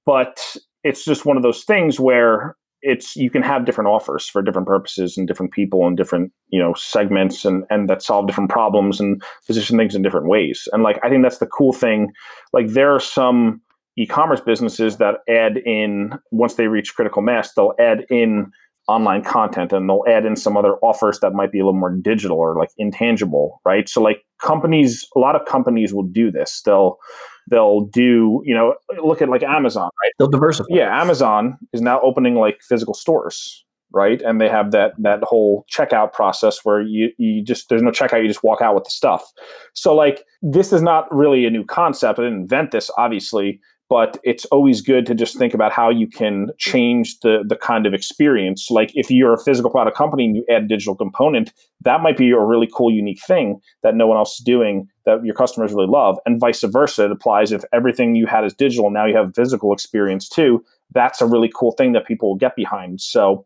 But 0.05 0.55
it's 0.83 1.03
just 1.03 1.25
one 1.25 1.37
of 1.37 1.43
those 1.43 1.63
things 1.63 1.99
where 1.99 2.55
it's 2.81 3.15
you 3.15 3.29
can 3.29 3.41
have 3.41 3.65
different 3.65 3.89
offers 3.89 4.27
for 4.27 4.41
different 4.41 4.67
purposes 4.67 5.17
and 5.17 5.27
different 5.27 5.51
people 5.51 5.85
and 5.87 5.97
different 5.97 6.31
you 6.49 6.59
know 6.59 6.73
segments 6.73 7.45
and 7.45 7.63
and 7.69 7.89
that 7.89 8.01
solve 8.01 8.27
different 8.27 8.49
problems 8.49 8.99
and 8.99 9.21
position 9.45 9.77
things 9.77 9.95
in 9.95 10.01
different 10.01 10.27
ways. 10.27 10.67
And 10.71 10.83
like 10.83 10.99
i 11.03 11.09
think 11.09 11.23
that's 11.23 11.39
the 11.39 11.47
cool 11.47 11.73
thing. 11.73 12.11
Like 12.53 12.67
there 12.69 12.93
are 12.93 12.99
some 12.99 13.61
e-commerce 13.97 14.41
businesses 14.41 14.97
that 14.97 15.15
add 15.27 15.57
in 15.57 16.11
once 16.31 16.55
they 16.55 16.67
reach 16.67 16.95
critical 16.95 17.21
mass 17.21 17.53
they'll 17.53 17.73
add 17.79 18.05
in 18.09 18.51
online 18.87 19.23
content 19.23 19.73
and 19.73 19.89
they'll 19.89 20.05
add 20.07 20.25
in 20.25 20.35
some 20.35 20.55
other 20.55 20.75
offers 20.77 21.19
that 21.19 21.33
might 21.33 21.51
be 21.51 21.59
a 21.59 21.65
little 21.65 21.79
more 21.79 21.93
digital 21.93 22.37
or 22.37 22.57
like 22.57 22.69
intangible 22.77 23.59
right? 23.65 23.89
So 23.89 24.01
like 24.01 24.23
companies 24.41 25.05
a 25.15 25.19
lot 25.19 25.35
of 25.35 25.45
companies 25.45 25.93
will 25.93 26.07
do 26.07 26.31
this. 26.31 26.61
They'll 26.63 26.97
they'll 27.47 27.81
do 27.81 28.41
you 28.45 28.53
know 28.53 28.75
look 29.03 29.21
at 29.21 29.29
like 29.29 29.43
amazon 29.43 29.89
right? 30.03 30.11
They'll 30.19 30.27
diversify. 30.27 30.67
Yeah 30.69 31.01
amazon 31.01 31.57
is 31.73 31.81
now 31.81 31.99
opening 32.01 32.35
like 32.35 32.61
physical 32.61 32.93
stores 32.93 33.63
right? 33.91 34.21
And 34.21 34.41
they 34.41 34.49
have 34.49 34.71
that 34.71 34.93
that 34.99 35.23
whole 35.23 35.65
checkout 35.71 36.13
process 36.13 36.63
where 36.63 36.81
you 36.81 37.09
you 37.17 37.43
just 37.43 37.69
there's 37.69 37.81
no 37.81 37.91
checkout 37.91 38.21
you 38.21 38.27
just 38.27 38.43
walk 38.43 38.61
out 38.61 38.75
with 38.75 38.83
the 38.83 38.89
stuff. 38.89 39.31
So 39.73 39.95
like 39.95 40.23
this 40.41 40.73
is 40.73 40.81
not 40.81 41.13
really 41.13 41.45
a 41.45 41.49
new 41.49 41.65
concept. 41.65 42.19
I 42.19 42.23
didn't 42.23 42.41
invent 42.41 42.71
this 42.71 42.91
obviously 42.97 43.59
but 43.89 44.17
it's 44.23 44.45
always 44.45 44.81
good 44.81 45.05
to 45.05 45.15
just 45.15 45.37
think 45.37 45.53
about 45.53 45.71
how 45.71 45.89
you 45.89 46.07
can 46.07 46.49
change 46.57 47.19
the 47.19 47.43
the 47.47 47.55
kind 47.55 47.85
of 47.85 47.93
experience. 47.93 48.69
Like 48.69 48.91
if 48.93 49.09
you're 49.09 49.33
a 49.33 49.43
physical 49.43 49.71
product 49.71 49.97
company 49.97 50.25
and 50.25 50.35
you 50.35 50.45
add 50.49 50.63
a 50.63 50.67
digital 50.67 50.95
component 50.95 51.53
that 51.81 52.01
might 52.01 52.17
be 52.17 52.31
a 52.31 52.39
really 52.39 52.67
cool 52.73 52.91
unique 52.91 53.21
thing 53.21 53.61
that 53.83 53.95
no 53.95 54.07
one 54.07 54.17
else 54.17 54.39
is 54.39 54.43
doing 54.43 54.87
that 55.05 55.23
your 55.23 55.35
customers 55.35 55.73
really 55.73 55.87
love 55.87 56.17
and 56.25 56.39
vice 56.39 56.63
versa 56.63 57.05
it 57.05 57.11
applies 57.11 57.51
if 57.51 57.63
everything 57.71 58.15
you 58.15 58.25
had 58.25 58.43
is 58.43 58.53
digital 58.53 58.89
now 58.89 59.05
you 59.05 59.15
have 59.15 59.33
physical 59.35 59.73
experience 59.73 60.27
too. 60.27 60.63
That's 60.93 61.21
a 61.21 61.25
really 61.25 61.51
cool 61.53 61.71
thing 61.73 61.93
that 61.93 62.07
people 62.07 62.29
will 62.29 62.37
get 62.37 62.55
behind. 62.55 63.01
So 63.01 63.45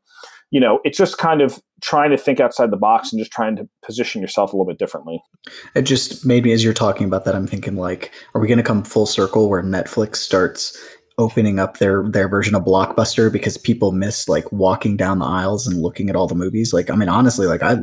you 0.51 0.59
know, 0.59 0.79
it's 0.83 0.97
just 0.97 1.17
kind 1.17 1.41
of 1.41 1.59
trying 1.81 2.11
to 2.11 2.17
think 2.17 2.39
outside 2.39 2.71
the 2.71 2.77
box 2.77 3.11
and 3.11 3.19
just 3.19 3.31
trying 3.31 3.55
to 3.55 3.67
position 3.83 4.21
yourself 4.21 4.53
a 4.53 4.55
little 4.55 4.67
bit 4.67 4.77
differently. 4.77 5.23
It 5.75 5.83
just 5.83 6.25
made 6.25 6.43
me, 6.43 6.51
as 6.51 6.63
you're 6.63 6.73
talking 6.73 7.07
about 7.07 7.25
that, 7.25 7.35
I'm 7.35 7.47
thinking 7.47 7.77
like, 7.77 8.11
are 8.35 8.41
we 8.41 8.47
going 8.47 8.57
to 8.57 8.63
come 8.63 8.83
full 8.83 9.05
circle 9.05 9.49
where 9.49 9.63
Netflix 9.63 10.17
starts 10.17 10.77
opening 11.17 11.59
up 11.59 11.77
their 11.77 12.03
their 12.09 12.27
version 12.27 12.55
of 12.55 12.63
Blockbuster 12.63 13.31
because 13.31 13.57
people 13.57 13.91
miss 13.91 14.27
like 14.27 14.49
walking 14.51 14.97
down 14.97 15.19
the 15.19 15.25
aisles 15.25 15.67
and 15.67 15.81
looking 15.81 16.09
at 16.09 16.15
all 16.15 16.27
the 16.27 16.35
movies? 16.35 16.73
Like, 16.73 16.89
I 16.89 16.95
mean, 16.95 17.09
honestly, 17.09 17.47
like 17.47 17.63
I 17.63 17.77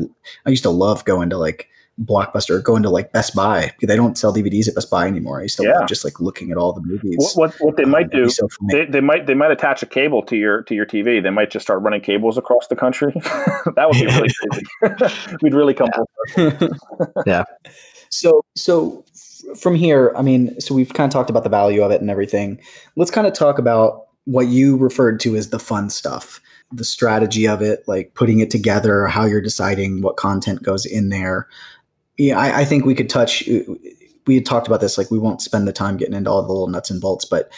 I 0.47 0.51
used 0.51 0.63
to 0.65 0.71
love 0.71 1.05
going 1.05 1.31
to 1.31 1.39
like 1.39 1.69
Blockbuster, 2.05 2.63
going 2.63 2.83
to 2.85 2.91
like 2.91 3.13
Best 3.13 3.35
Buy. 3.35 3.73
They 3.83 3.97
don't 3.97 4.17
sell 4.17 4.33
DVDs 4.33 4.69
at 4.69 4.75
Best 4.75 4.91
Buy 4.91 5.07
anymore. 5.07 5.41
I 5.41 5.43
used 5.43 5.57
to 5.59 5.65
Yeah. 5.65 5.79
love 5.81 5.89
just 5.89 6.05
like 6.05 6.21
looking 6.21 6.51
at 6.53 6.57
all 6.57 6.73
the 6.73 6.81
movies. 6.83 7.17
What, 7.19 7.37
what 7.37 7.55
what 7.61 7.77
they 7.77 7.83
Um, 7.85 7.91
might 7.91 8.11
do, 8.11 8.29
so 8.31 8.47
they, 8.71 8.85
they 8.87 9.01
might 9.01 9.27
they 9.27 9.35
might 9.35 9.51
attach 9.51 9.83
a 9.83 9.87
cable 9.87 10.23
to 10.23 10.37
your 10.37 10.63
to 10.63 10.75
your 10.75 10.87
TV. 10.87 11.23
They 11.23 11.31
might 11.31 11.51
just 11.51 11.65
start 11.67 11.83
running 11.83 12.01
cables 12.01 12.39
across 12.39 12.67
the 12.69 12.77
country. 12.77 13.13
that 13.77 13.89
would 13.89 13.99
be 13.99 14.07
really 14.07 14.29
crazy. 14.83 15.37
We'd 15.43 15.55
really 15.55 15.75
come. 15.75 15.89
full 16.35 16.53
Yeah. 17.27 17.45
So, 18.11 18.43
so 18.57 19.05
from 19.61 19.75
here, 19.75 20.13
I 20.17 20.23
mean, 20.23 20.59
so 20.61 20.75
we've 20.75 20.93
kind 20.95 21.07
of 21.07 21.13
talked 21.13 21.31
about 21.31 21.43
the 21.45 21.51
value 21.51 21.83
of 21.83 21.91
it 21.91 22.01
and 22.01 22.11
everything. 22.11 22.61
Let's 22.97 23.11
kind 23.11 23.27
of 23.27 23.33
talk 23.35 23.59
about 23.59 24.07
what 24.25 24.47
you 24.47 24.77
referred 24.77 25.21
to 25.21 25.37
as 25.37 25.51
the 25.51 25.59
fun 25.59 25.91
stuff, 25.91 26.41
the 26.73 26.85
strategy 26.85 27.47
of 27.47 27.61
it, 27.63 27.83
like 27.87 28.13
putting 28.15 28.41
it 28.41 28.51
together, 28.51 29.07
how 29.07 29.25
you're 29.25 29.41
deciding 29.41 30.03
what 30.03 30.17
content 30.17 30.63
goes 30.63 30.85
in 30.87 31.09
there. 31.09 31.49
Yeah, 32.19 32.39
I, 32.39 32.61
I 32.61 32.65
think 32.65 32.85
we 32.85 32.95
could 32.95 33.09
touch. 33.09 33.49
Uh, 33.49 33.61
we 34.27 34.35
had 34.35 34.45
talked 34.47 34.67
about 34.67 34.81
this. 34.81 34.99
Like, 34.99 35.11
we 35.11 35.19
won't 35.19 35.41
spend 35.41 35.67
the 35.67 35.73
time 35.73 35.97
getting 35.97 36.15
into 36.15 36.31
all 36.31 36.43
the 36.43 36.49
little 36.49 36.69
nuts 36.69 36.91
and 36.91 37.01
bolts, 37.01 37.25
but 37.25 37.51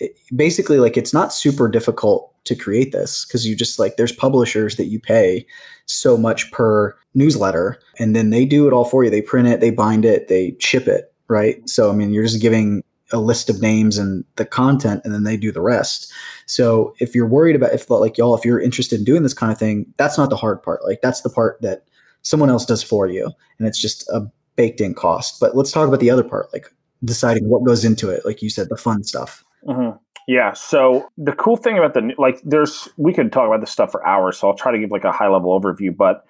it- 0.00 0.16
basically, 0.34 0.78
like, 0.78 0.96
it's 0.96 1.12
not 1.12 1.32
super 1.32 1.68
difficult 1.68 2.32
to 2.44 2.54
create 2.56 2.92
this 2.92 3.24
because 3.24 3.46
you 3.46 3.54
just 3.54 3.78
like 3.78 3.96
there's 3.96 4.12
publishers 4.12 4.76
that 4.76 4.86
you 4.86 4.98
pay 4.98 5.46
so 5.86 6.16
much 6.16 6.50
per 6.50 6.96
newsletter 7.14 7.78
and 7.98 8.16
then 8.16 8.30
they 8.30 8.44
do 8.44 8.66
it 8.66 8.72
all 8.72 8.84
for 8.84 9.04
you 9.04 9.10
they 9.10 9.22
print 9.22 9.46
it 9.46 9.60
they 9.60 9.70
bind 9.70 10.04
it 10.04 10.28
they 10.28 10.56
ship 10.58 10.88
it 10.88 11.12
right 11.28 11.68
so 11.68 11.88
i 11.90 11.94
mean 11.94 12.10
you're 12.10 12.24
just 12.24 12.40
giving 12.42 12.82
a 13.12 13.18
list 13.18 13.48
of 13.50 13.60
names 13.60 13.98
and 13.98 14.24
the 14.36 14.44
content 14.44 15.00
and 15.04 15.14
then 15.14 15.22
they 15.22 15.36
do 15.36 15.52
the 15.52 15.60
rest 15.60 16.12
so 16.46 16.94
if 16.98 17.14
you're 17.14 17.28
worried 17.28 17.54
about 17.54 17.72
if 17.72 17.88
like 17.90 18.18
y'all 18.18 18.36
if 18.36 18.44
you're 18.44 18.60
interested 18.60 18.98
in 18.98 19.04
doing 19.04 19.22
this 19.22 19.34
kind 19.34 19.52
of 19.52 19.58
thing 19.58 19.86
that's 19.96 20.18
not 20.18 20.30
the 20.30 20.36
hard 20.36 20.60
part 20.62 20.84
like 20.84 21.00
that's 21.00 21.20
the 21.20 21.30
part 21.30 21.60
that 21.62 21.84
someone 22.22 22.50
else 22.50 22.64
does 22.64 22.82
for 22.82 23.06
you 23.06 23.30
and 23.58 23.68
it's 23.68 23.80
just 23.80 24.08
a 24.10 24.22
baked 24.56 24.80
in 24.80 24.94
cost 24.94 25.38
but 25.40 25.56
let's 25.56 25.72
talk 25.72 25.88
about 25.88 26.00
the 26.00 26.10
other 26.10 26.24
part 26.24 26.46
like 26.52 26.66
deciding 27.04 27.48
what 27.48 27.64
goes 27.64 27.84
into 27.84 28.08
it 28.10 28.24
like 28.24 28.42
you 28.42 28.50
said 28.50 28.68
the 28.68 28.76
fun 28.76 29.02
stuff 29.02 29.44
Mhm. 29.66 29.98
Yeah. 30.28 30.52
So 30.52 31.08
the 31.18 31.32
cool 31.32 31.56
thing 31.56 31.78
about 31.78 31.94
the 31.94 32.12
like, 32.18 32.40
there's 32.44 32.88
we 32.96 33.12
could 33.12 33.32
talk 33.32 33.46
about 33.46 33.60
this 33.60 33.70
stuff 33.70 33.90
for 33.90 34.06
hours. 34.06 34.38
So 34.38 34.48
I'll 34.48 34.56
try 34.56 34.72
to 34.72 34.78
give 34.78 34.90
like 34.90 35.04
a 35.04 35.12
high 35.12 35.28
level 35.28 35.58
overview. 35.58 35.96
But 35.96 36.24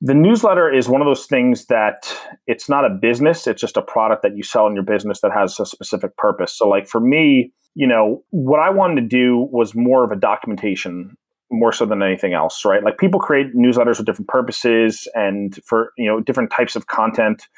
the 0.00 0.14
newsletter 0.14 0.72
is 0.72 0.88
one 0.88 1.00
of 1.00 1.06
those 1.06 1.26
things 1.26 1.66
that 1.66 2.12
it's 2.46 2.68
not 2.68 2.84
a 2.84 2.90
business; 2.90 3.46
it's 3.46 3.60
just 3.60 3.76
a 3.76 3.82
product 3.82 4.22
that 4.22 4.36
you 4.36 4.42
sell 4.42 4.66
in 4.66 4.74
your 4.74 4.84
business 4.84 5.20
that 5.20 5.32
has 5.32 5.58
a 5.60 5.66
specific 5.66 6.16
purpose. 6.16 6.56
So, 6.56 6.68
like 6.68 6.88
for 6.88 7.00
me, 7.00 7.52
you 7.74 7.86
know, 7.86 8.24
what 8.30 8.60
I 8.60 8.70
wanted 8.70 8.96
to 9.02 9.06
do 9.06 9.48
was 9.52 9.74
more 9.74 10.04
of 10.04 10.10
a 10.10 10.16
documentation 10.16 11.16
more 11.50 11.72
so 11.72 11.86
than 11.86 12.02
anything 12.02 12.34
else, 12.34 12.64
right? 12.64 12.82
Like 12.82 12.98
people 12.98 13.20
create 13.20 13.54
newsletters 13.54 13.98
with 13.98 14.06
different 14.06 14.28
purposes 14.28 15.08
and 15.14 15.58
for 15.64 15.92
you 15.96 16.06
know 16.06 16.20
different 16.20 16.50
types 16.50 16.76
of 16.76 16.86
content. 16.86 17.48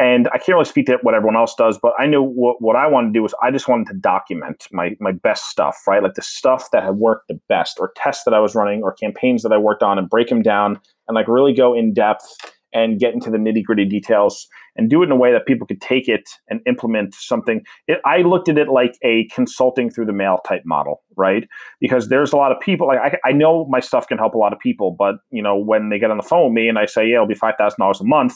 And 0.00 0.28
I 0.28 0.38
can't 0.38 0.50
really 0.50 0.64
speak 0.64 0.86
to 0.86 0.98
what 1.02 1.14
everyone 1.14 1.34
else 1.34 1.56
does, 1.56 1.76
but 1.76 1.92
I 1.98 2.06
know 2.06 2.22
what, 2.22 2.62
what 2.62 2.76
I 2.76 2.86
wanted 2.86 3.08
to 3.08 3.12
do 3.14 3.22
was 3.22 3.34
I 3.42 3.50
just 3.50 3.66
wanted 3.66 3.88
to 3.88 3.94
document 3.94 4.68
my 4.70 4.96
my 5.00 5.12
best 5.12 5.46
stuff, 5.46 5.78
right? 5.86 6.02
Like 6.02 6.14
the 6.14 6.22
stuff 6.22 6.70
that 6.72 6.84
had 6.84 6.96
worked 6.96 7.28
the 7.28 7.40
best, 7.48 7.78
or 7.80 7.92
tests 7.96 8.24
that 8.24 8.34
I 8.34 8.40
was 8.40 8.54
running, 8.54 8.82
or 8.82 8.92
campaigns 8.92 9.42
that 9.42 9.52
I 9.52 9.58
worked 9.58 9.82
on, 9.82 9.98
and 9.98 10.08
break 10.08 10.28
them 10.28 10.42
down 10.42 10.80
and 11.08 11.14
like 11.14 11.26
really 11.26 11.52
go 11.52 11.74
in 11.74 11.92
depth 11.92 12.36
and 12.72 12.98
get 12.98 13.14
into 13.14 13.30
the 13.30 13.38
nitty 13.38 13.64
gritty 13.64 13.84
details 13.84 14.46
and 14.76 14.90
do 14.90 15.02
it 15.02 15.06
in 15.06 15.12
a 15.12 15.16
way 15.16 15.32
that 15.32 15.46
people 15.46 15.66
could 15.66 15.80
take 15.80 16.08
it 16.08 16.28
and 16.48 16.60
implement 16.66 17.14
something. 17.14 17.62
It, 17.86 18.00
I 18.04 18.18
looked 18.18 18.48
at 18.48 18.58
it 18.58 18.68
like 18.68 18.96
a 19.02 19.26
consulting 19.34 19.90
through 19.90 20.06
the 20.06 20.12
mail 20.12 20.38
type 20.46 20.62
model, 20.64 21.02
right? 21.16 21.44
Because 21.80 22.08
there's 22.08 22.32
a 22.32 22.36
lot 22.36 22.52
of 22.52 22.60
people 22.60 22.86
like 22.86 22.98
I, 22.98 23.28
I 23.28 23.32
know 23.32 23.66
my 23.68 23.80
stuff 23.80 24.06
can 24.06 24.18
help 24.18 24.34
a 24.34 24.38
lot 24.38 24.52
of 24.52 24.58
people, 24.58 24.94
but 24.98 25.16
you 25.30 25.42
know 25.42 25.56
when 25.56 25.88
they 25.88 25.98
get 25.98 26.10
on 26.10 26.16
the 26.16 26.22
phone 26.22 26.44
with 26.44 26.54
me 26.54 26.68
and 26.68 26.78
I 26.78 26.86
say, 26.86 27.06
yeah, 27.06 27.16
it'll 27.16 27.26
be 27.26 27.34
five 27.34 27.54
thousand 27.58 27.80
dollars 27.80 28.00
a 28.00 28.04
month 28.04 28.34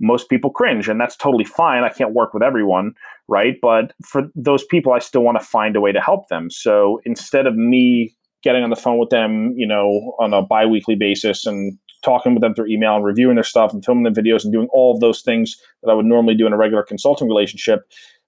most 0.00 0.28
people 0.28 0.50
cringe 0.50 0.88
and 0.88 1.00
that's 1.00 1.16
totally 1.16 1.44
fine 1.44 1.82
i 1.82 1.88
can't 1.88 2.12
work 2.12 2.34
with 2.34 2.42
everyone 2.42 2.92
right 3.28 3.56
but 3.62 3.92
for 4.04 4.24
those 4.34 4.64
people 4.64 4.92
i 4.92 4.98
still 4.98 5.22
want 5.22 5.38
to 5.40 5.44
find 5.44 5.74
a 5.76 5.80
way 5.80 5.92
to 5.92 6.00
help 6.00 6.28
them 6.28 6.50
so 6.50 7.00
instead 7.04 7.46
of 7.46 7.56
me 7.56 8.14
getting 8.42 8.62
on 8.62 8.70
the 8.70 8.76
phone 8.76 8.98
with 8.98 9.10
them 9.10 9.52
you 9.56 9.66
know 9.66 10.14
on 10.20 10.34
a 10.34 10.42
bi-weekly 10.42 10.94
basis 10.94 11.46
and 11.46 11.78
talking 12.06 12.32
with 12.32 12.40
them 12.40 12.54
through 12.54 12.68
email 12.68 12.94
and 12.94 13.04
reviewing 13.04 13.34
their 13.34 13.44
stuff 13.44 13.72
and 13.72 13.84
filming 13.84 14.10
the 14.10 14.20
videos 14.20 14.44
and 14.44 14.52
doing 14.52 14.68
all 14.72 14.94
of 14.94 15.00
those 15.00 15.20
things 15.20 15.56
that 15.82 15.90
i 15.90 15.94
would 15.94 16.06
normally 16.06 16.34
do 16.34 16.46
in 16.46 16.52
a 16.52 16.56
regular 16.56 16.82
consulting 16.82 17.28
relationship 17.28 17.80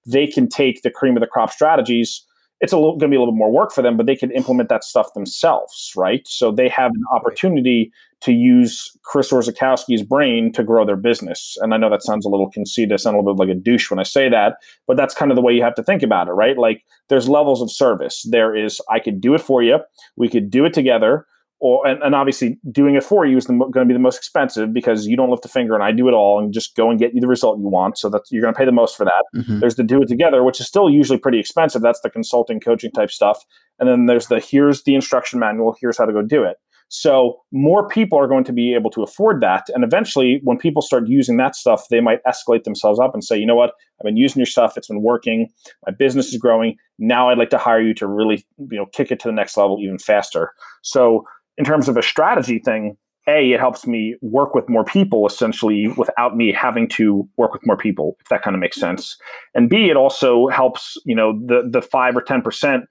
they 0.05 0.27
can 0.27 0.49
take 0.49 0.83
the 0.83 0.91
cream 0.91 1.17
of 1.17 1.21
the 1.21 1.27
crop 1.27 1.51
strategies 1.51 2.25
it's 2.61 2.73
going 2.73 2.99
to 2.99 3.07
be 3.07 3.15
a 3.15 3.21
little 3.21 3.33
bit 3.33 3.39
more 3.39 3.53
work 3.53 3.73
for 3.73 3.83
them 3.83 3.97
but 3.97 4.07
they 4.07 4.17
can 4.17 4.31
implement 4.33 4.69
that 4.69 4.85
stuff 4.85 5.15
themselves 5.15 5.93
right 5.97 6.27
so 6.27 6.51
they 6.51 6.69
have 6.69 6.91
an 6.91 7.05
opportunity 7.15 7.91
to 8.21 8.33
use 8.33 8.91
Chris 9.05 9.31
Orzechowski's 9.31 10.03
brain 10.03 10.53
to 10.53 10.65
grow 10.65 10.85
their 10.85 10.97
business. 10.97 11.57
And 11.61 11.73
I 11.73 11.77
know 11.77 11.89
that 11.91 12.03
sounds 12.03 12.27
a 12.27 12.29
little 12.29 12.51
conceited, 12.51 12.93
I 12.93 12.97
sound 12.97 13.15
a 13.15 13.21
little 13.21 13.35
bit 13.35 13.47
like 13.47 13.57
a 13.57 13.59
douche 13.59 13.91
when 13.91 14.01
I 14.01 14.05
say 14.05 14.29
that, 14.29 14.57
but 14.87 14.97
that's 14.97 15.15
kind 15.15 15.31
of 15.31 15.37
the 15.37 15.43
way 15.43 15.53
you 15.53 15.63
have 15.63 15.77
to 15.77 15.85
think 15.85 16.03
about 16.03 16.29
it, 16.29 16.33
right? 16.33 16.59
Like 16.59 16.85
there's 17.09 17.29
levels 17.29 17.63
of 17.63 17.71
service. 17.71 18.27
There 18.29 18.57
is, 18.57 18.81
I 18.91 18.99
could 18.99 19.21
do 19.21 19.35
it 19.35 19.41
for 19.41 19.63
you, 19.63 19.79
we 20.17 20.29
could 20.29 20.51
do 20.51 20.65
it 20.65 20.73
together. 20.73 21.27
Or, 21.61 21.85
and, 21.89 22.01
and 22.05 22.15
obviously 22.15 22.59
doing 22.71 22.95
it 22.95 23.03
for 23.03 23.27
you 23.27 23.37
is 23.37 23.47
going 23.47 23.73
to 23.73 23.85
be 23.85 23.93
the 23.93 23.99
most 23.99 24.17
expensive 24.17 24.73
because 24.73 25.07
you 25.07 25.17
don't 25.17 25.29
lift 25.29 25.45
a 25.45 25.49
finger 25.49 25.75
and 25.75 25.83
I 25.83 25.91
do 25.91 26.07
it 26.07 26.13
all 26.13 26.39
and 26.39 26.53
just 26.53 26.77
go 26.77 26.89
and 26.89 27.01
get 27.01 27.15
you 27.15 27.21
the 27.21 27.27
result 27.27 27.59
you 27.59 27.67
want. 27.69 27.99
So 27.99 28.09
that's 28.09 28.31
you're 28.31 28.43
going 28.43 28.55
to 28.55 28.59
pay 28.59 28.65
the 28.65 28.71
most 28.71 28.97
for 28.97 29.05
that. 29.05 29.25
Mhm. 29.35 29.59
There's 29.59 29.75
the 29.75 29.83
do 29.83 30.01
it 30.01 30.07
together, 30.07 30.45
which 30.45 30.61
is 30.61 30.69
still 30.69 30.89
usually 30.89 31.19
pretty 31.19 31.41
expensive. 31.41 31.83
That's 31.83 32.01
the 32.01 32.11
consulting, 32.11 32.61
coaching 32.61 32.93
type 32.93 33.11
stuff. 33.11 33.45
And 33.81 33.89
then 33.89 34.07
there's 34.07 34.29
the 34.29 34.39
here's 34.39 34.85
the 34.85 34.95
instruction 34.95 35.41
manual, 35.41 35.77
here's 35.81 35.99
how 35.99 36.05
to 36.05 36.13
go 36.13 36.23
do 36.23 36.45
it. 36.45 36.59
So 36.91 37.41
more 37.53 37.87
people 37.87 38.19
are 38.19 38.27
going 38.27 38.45
to 38.45 38.53
be 38.53 38.75
able 38.75 38.91
to 38.93 39.03
afford 39.03 39.43
that. 39.43 39.67
And 39.75 39.85
eventually, 39.85 40.41
when 40.43 40.57
people 40.57 40.81
start 40.81 41.07
using 41.07 41.37
that 41.37 41.55
stuff, 41.55 41.87
they 41.91 42.01
might 42.01 42.21
escalate 42.25 42.65
themselves 42.65 42.99
up 42.99 43.13
and 43.13 43.23
say, 43.23 43.37
you 43.37 43.45
know 43.45 43.55
what, 43.55 43.73
I've 44.01 44.05
been 44.05 44.17
using 44.17 44.41
your 44.41 44.47
stuff, 44.47 44.77
it's 44.79 44.89
been 44.89 45.03
working, 45.03 45.49
my 45.87 45.93
business 45.93 46.29
is 46.29 46.39
growing. 46.39 46.77
Now 46.99 47.29
I'd 47.29 47.37
like 47.37 47.51
to 47.51 47.59
hire 47.59 47.83
you 47.83 47.93
to 47.95 48.07
really, 48.07 48.47
you 48.59 48.79
know, 48.79 48.87
kick 48.87 49.11
it 49.11 49.21
to 49.21 49.29
the 49.29 49.33
next 49.33 49.57
level 49.57 49.79
even 49.83 49.99
faster. 49.99 50.53
So 50.83 51.25
in 51.59 51.65
terms 51.65 51.89
of 51.89 51.97
a 51.97 52.03
strategy 52.03 52.61
thing, 52.65 52.97
a, 53.29 53.53
it 53.53 53.61
helps 53.61 53.87
me 53.87 54.17
work 54.23 54.55
with 54.55 54.69
more 54.71 54.85
people 54.85 55.27
essentially 55.27 55.89
without 55.99 56.35
me 56.35 56.51
having 56.51 56.89
to 56.89 57.29
work 57.37 57.53
with 57.53 57.67
more 57.67 57.77
people, 57.77 58.17
if 58.21 58.29
that 58.29 58.43
kind 58.43 58.57
of 58.57 58.61
makes 58.61 58.81
sense. 58.81 59.19
And 59.55 59.69
B, 59.69 59.91
it 59.91 59.97
also 59.97 60.49
helps, 60.49 60.97
you 61.05 61.15
know, 61.15 61.39
the 61.45 61.69
the 61.71 61.83
five 61.83 62.17
or 62.17 62.23
ten 62.23 62.41
percent 62.41 62.85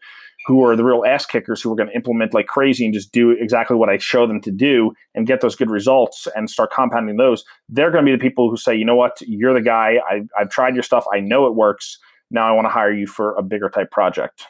who 0.45 0.63
are 0.63 0.75
the 0.75 0.83
real 0.83 1.03
ass 1.05 1.25
kickers 1.25 1.61
who 1.61 1.71
are 1.71 1.75
going 1.75 1.89
to 1.89 1.95
implement 1.95 2.33
like 2.33 2.45
crazy 2.45 2.85
and 2.85 2.93
just 2.93 3.11
do 3.11 3.31
exactly 3.31 3.75
what 3.75 3.89
I 3.89 3.97
show 3.97 4.27
them 4.27 4.39
to 4.41 4.51
do 4.51 4.93
and 5.15 5.27
get 5.27 5.41
those 5.41 5.55
good 5.55 5.69
results 5.69 6.27
and 6.35 6.49
start 6.49 6.71
compounding 6.71 7.17
those. 7.17 7.43
They're 7.67 7.91
going 7.91 8.05
to 8.05 8.11
be 8.11 8.15
the 8.15 8.21
people 8.21 8.49
who 8.49 8.55
say, 8.55 8.75
you 8.75 8.85
know 8.85 8.95
what, 8.95 9.17
you're 9.21 9.53
the 9.53 9.61
guy. 9.61 9.95
I, 10.09 10.21
I've 10.39 10.49
tried 10.49 10.75
your 10.75 10.83
stuff. 10.83 11.05
I 11.13 11.19
know 11.19 11.47
it 11.47 11.55
works. 11.55 11.97
Now 12.31 12.47
I 12.47 12.51
want 12.51 12.65
to 12.65 12.69
hire 12.69 12.93
you 12.93 13.07
for 13.07 13.35
a 13.35 13.43
bigger 13.43 13.69
type 13.69 13.91
project. 13.91 14.45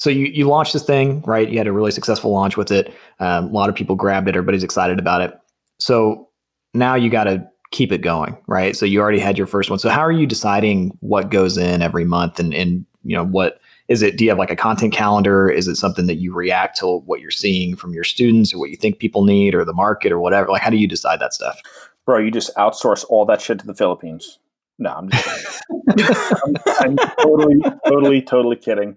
So 0.00 0.08
you 0.08 0.26
you 0.26 0.48
launched 0.48 0.72
this 0.72 0.82
thing, 0.82 1.20
right? 1.26 1.48
You 1.48 1.58
had 1.58 1.66
a 1.66 1.72
really 1.72 1.90
successful 1.90 2.32
launch 2.32 2.56
with 2.56 2.72
it. 2.72 2.92
Um, 3.18 3.48
a 3.48 3.52
lot 3.52 3.68
of 3.68 3.74
people 3.74 3.96
grabbed 3.96 4.28
it. 4.28 4.34
Everybody's 4.34 4.64
excited 4.64 4.98
about 4.98 5.20
it. 5.20 5.38
So 5.78 6.26
now 6.72 6.94
you 6.94 7.10
got 7.10 7.24
to 7.24 7.46
keep 7.70 7.92
it 7.92 7.98
going, 7.98 8.36
right? 8.46 8.74
So 8.74 8.86
you 8.86 9.00
already 9.00 9.18
had 9.18 9.36
your 9.36 9.46
first 9.46 9.68
one. 9.68 9.78
So 9.78 9.90
how 9.90 10.00
are 10.00 10.10
you 10.10 10.26
deciding 10.26 10.96
what 11.00 11.30
goes 11.30 11.58
in 11.58 11.82
every 11.82 12.06
month, 12.06 12.40
and 12.40 12.54
and 12.54 12.86
you 13.04 13.14
know 13.14 13.26
what 13.26 13.60
is 13.88 14.00
it? 14.00 14.16
Do 14.16 14.24
you 14.24 14.30
have 14.30 14.38
like 14.38 14.50
a 14.50 14.56
content 14.56 14.94
calendar? 14.94 15.50
Is 15.50 15.68
it 15.68 15.76
something 15.76 16.06
that 16.06 16.16
you 16.16 16.32
react 16.32 16.78
to 16.78 16.86
what 17.00 17.20
you're 17.20 17.30
seeing 17.30 17.76
from 17.76 17.92
your 17.92 18.04
students, 18.04 18.54
or 18.54 18.58
what 18.58 18.70
you 18.70 18.76
think 18.76 19.00
people 19.00 19.24
need, 19.24 19.54
or 19.54 19.66
the 19.66 19.74
market, 19.74 20.12
or 20.12 20.18
whatever? 20.18 20.48
Like 20.48 20.62
how 20.62 20.70
do 20.70 20.78
you 20.78 20.88
decide 20.88 21.20
that 21.20 21.34
stuff? 21.34 21.60
Bro, 22.06 22.20
you 22.20 22.30
just 22.30 22.54
outsource 22.56 23.04
all 23.10 23.26
that 23.26 23.42
shit 23.42 23.58
to 23.58 23.66
the 23.66 23.74
Philippines. 23.74 24.38
No, 24.78 24.94
I'm 24.94 25.10
just 25.10 25.62
I'm, 26.42 26.56
I'm 26.80 26.96
totally, 27.18 27.60
totally, 27.86 28.22
totally 28.22 28.56
kidding. 28.56 28.96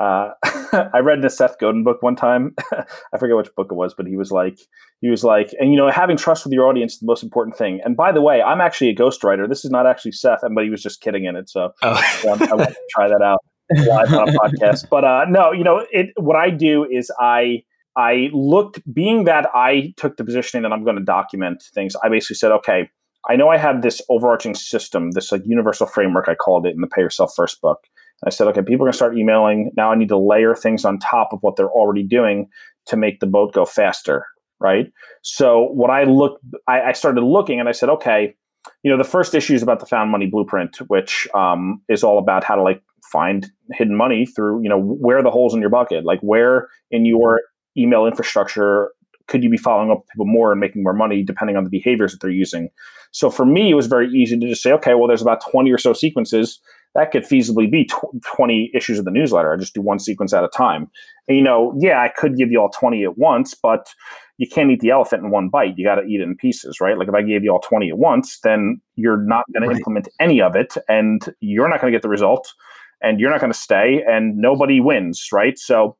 Uh, 0.00 0.30
I 0.92 0.98
read 0.98 1.18
in 1.18 1.24
a 1.24 1.30
Seth 1.30 1.58
Godin 1.58 1.84
book 1.84 2.02
one 2.02 2.16
time. 2.16 2.54
I 3.12 3.18
forget 3.18 3.36
which 3.36 3.54
book 3.54 3.68
it 3.70 3.74
was, 3.74 3.94
but 3.94 4.06
he 4.06 4.16
was 4.16 4.30
like, 4.32 4.58
he 5.00 5.08
was 5.08 5.22
like, 5.24 5.54
and 5.60 5.70
you 5.70 5.76
know, 5.76 5.90
having 5.90 6.16
trust 6.16 6.44
with 6.44 6.52
your 6.52 6.66
audience 6.66 6.94
is 6.94 7.00
the 7.00 7.06
most 7.06 7.22
important 7.22 7.56
thing. 7.56 7.80
And 7.84 7.96
by 7.96 8.12
the 8.12 8.22
way, 8.22 8.42
I'm 8.42 8.60
actually 8.60 8.90
a 8.90 8.94
ghostwriter. 8.94 9.48
This 9.48 9.64
is 9.64 9.70
not 9.70 9.86
actually 9.86 10.12
Seth, 10.12 10.40
but 10.42 10.64
he 10.64 10.70
was 10.70 10.82
just 10.82 11.00
kidding 11.00 11.24
in 11.24 11.36
it. 11.36 11.48
So 11.48 11.72
Oh, 11.82 11.92
um, 11.92 12.42
I 12.42 12.54
want 12.54 12.70
to 12.70 12.76
try 12.90 13.08
that 13.08 13.22
out 13.22 13.44
live 13.70 14.12
on 14.12 14.28
a 14.28 14.32
podcast. 14.32 14.86
But 14.90 15.04
uh, 15.04 15.24
no, 15.28 15.52
you 15.52 15.64
know, 15.64 15.86
it. 15.90 16.10
What 16.16 16.36
I 16.36 16.50
do 16.50 16.84
is 16.84 17.10
I 17.18 17.62
I 17.96 18.30
looked, 18.32 18.80
being 18.92 19.24
that 19.24 19.48
I 19.54 19.94
took 19.96 20.16
the 20.16 20.24
positioning 20.24 20.62
that 20.62 20.72
I'm 20.72 20.84
going 20.84 20.96
to 20.96 21.02
document 21.02 21.62
things. 21.74 21.94
I 22.02 22.08
basically 22.08 22.36
said, 22.36 22.50
okay, 22.52 22.90
I 23.28 23.36
know 23.36 23.48
I 23.48 23.56
have 23.56 23.82
this 23.82 24.02
overarching 24.08 24.54
system, 24.54 25.12
this 25.12 25.30
like 25.30 25.42
universal 25.44 25.86
framework. 25.86 26.28
I 26.28 26.34
called 26.34 26.66
it 26.66 26.74
in 26.74 26.80
the 26.80 26.86
Pay 26.86 27.02
Yourself 27.02 27.32
First 27.34 27.60
book. 27.60 27.86
I 28.26 28.30
said, 28.30 28.46
okay, 28.48 28.60
people 28.60 28.84
are 28.84 28.86
going 28.86 28.92
to 28.92 28.96
start 28.96 29.16
emailing. 29.16 29.70
Now 29.76 29.92
I 29.92 29.96
need 29.96 30.08
to 30.08 30.18
layer 30.18 30.54
things 30.54 30.84
on 30.84 30.98
top 30.98 31.32
of 31.32 31.40
what 31.42 31.56
they're 31.56 31.70
already 31.70 32.02
doing 32.02 32.48
to 32.86 32.96
make 32.96 33.20
the 33.20 33.26
boat 33.26 33.52
go 33.52 33.64
faster, 33.64 34.26
right? 34.60 34.92
So 35.22 35.68
what 35.72 35.90
I 35.90 36.04
looked, 36.04 36.44
I, 36.68 36.82
I 36.82 36.92
started 36.92 37.22
looking 37.22 37.60
and 37.60 37.68
I 37.68 37.72
said, 37.72 37.88
okay, 37.90 38.34
you 38.82 38.90
know, 38.90 38.96
the 38.96 39.04
first 39.04 39.34
issue 39.34 39.54
is 39.54 39.62
about 39.62 39.80
the 39.80 39.86
found 39.86 40.10
money 40.10 40.26
blueprint, 40.26 40.78
which 40.88 41.28
um, 41.34 41.82
is 41.88 42.02
all 42.02 42.18
about 42.18 42.44
how 42.44 42.54
to 42.54 42.62
like 42.62 42.82
find 43.12 43.50
hidden 43.72 43.96
money 43.96 44.26
through, 44.26 44.62
you 44.62 44.68
know, 44.68 44.80
where 44.80 45.18
are 45.18 45.22
the 45.22 45.30
holes 45.30 45.54
in 45.54 45.60
your 45.60 45.70
bucket, 45.70 46.04
like 46.04 46.20
where 46.20 46.68
in 46.90 47.04
your 47.04 47.42
email 47.76 48.06
infrastructure 48.06 48.92
could 49.26 49.42
you 49.42 49.50
be 49.50 49.56
following 49.56 49.90
up 49.90 49.98
with 49.98 50.08
people 50.08 50.26
more 50.26 50.52
and 50.52 50.60
making 50.60 50.82
more 50.82 50.92
money 50.92 51.22
depending 51.22 51.56
on 51.56 51.64
the 51.64 51.70
behaviors 51.70 52.12
that 52.12 52.20
they're 52.20 52.30
using. 52.30 52.68
So 53.10 53.30
for 53.30 53.46
me, 53.46 53.70
it 53.70 53.74
was 53.74 53.86
very 53.86 54.08
easy 54.10 54.38
to 54.38 54.48
just 54.48 54.62
say, 54.62 54.72
okay, 54.72 54.94
well, 54.94 55.08
there's 55.08 55.22
about 55.22 55.42
20 55.50 55.70
or 55.70 55.78
so 55.78 55.92
sequences 55.92 56.60
that 56.94 57.10
could 57.10 57.24
feasibly 57.24 57.70
be 57.70 57.84
tw- 57.84 58.22
20 58.24 58.70
issues 58.74 58.98
of 58.98 59.04
the 59.04 59.10
newsletter. 59.10 59.52
I 59.52 59.56
just 59.56 59.74
do 59.74 59.82
one 59.82 59.98
sequence 59.98 60.32
at 60.32 60.44
a 60.44 60.48
time. 60.48 60.88
And, 61.28 61.36
you 61.36 61.42
know, 61.42 61.74
yeah, 61.78 62.00
I 62.00 62.08
could 62.08 62.36
give 62.36 62.50
you 62.50 62.60
all 62.60 62.70
20 62.70 63.04
at 63.04 63.18
once, 63.18 63.54
but 63.54 63.92
you 64.38 64.48
can't 64.48 64.70
eat 64.70 64.80
the 64.80 64.90
elephant 64.90 65.24
in 65.24 65.30
one 65.30 65.48
bite. 65.48 65.74
You 65.76 65.84
got 65.84 65.96
to 65.96 66.02
eat 66.02 66.20
it 66.20 66.24
in 66.24 66.36
pieces, 66.36 66.80
right? 66.80 66.96
Like 66.96 67.08
if 67.08 67.14
I 67.14 67.22
gave 67.22 67.42
you 67.42 67.50
all 67.50 67.60
20 67.60 67.90
at 67.90 67.98
once, 67.98 68.38
then 68.42 68.80
you're 68.96 69.16
not 69.16 69.44
going 69.52 69.66
right. 69.68 69.74
to 69.74 69.78
implement 69.78 70.08
any 70.20 70.40
of 70.40 70.54
it 70.54 70.74
and 70.88 71.34
you're 71.40 71.68
not 71.68 71.80
going 71.80 71.92
to 71.92 71.96
get 71.96 72.02
the 72.02 72.08
result 72.08 72.52
and 73.00 73.20
you're 73.20 73.30
not 73.30 73.40
going 73.40 73.52
to 73.52 73.58
stay 73.58 74.02
and 74.08 74.36
nobody 74.36 74.80
wins, 74.80 75.28
right? 75.32 75.58
So 75.58 75.96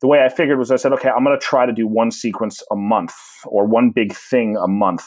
the 0.00 0.06
way 0.06 0.22
I 0.24 0.28
figured 0.28 0.58
was 0.58 0.70
I 0.70 0.76
said, 0.76 0.92
okay, 0.92 1.08
I'm 1.08 1.24
going 1.24 1.38
to 1.38 1.44
try 1.44 1.66
to 1.66 1.72
do 1.72 1.86
one 1.86 2.10
sequence 2.10 2.62
a 2.70 2.76
month 2.76 3.14
or 3.46 3.66
one 3.66 3.90
big 3.90 4.14
thing 4.14 4.56
a 4.56 4.68
month. 4.68 5.04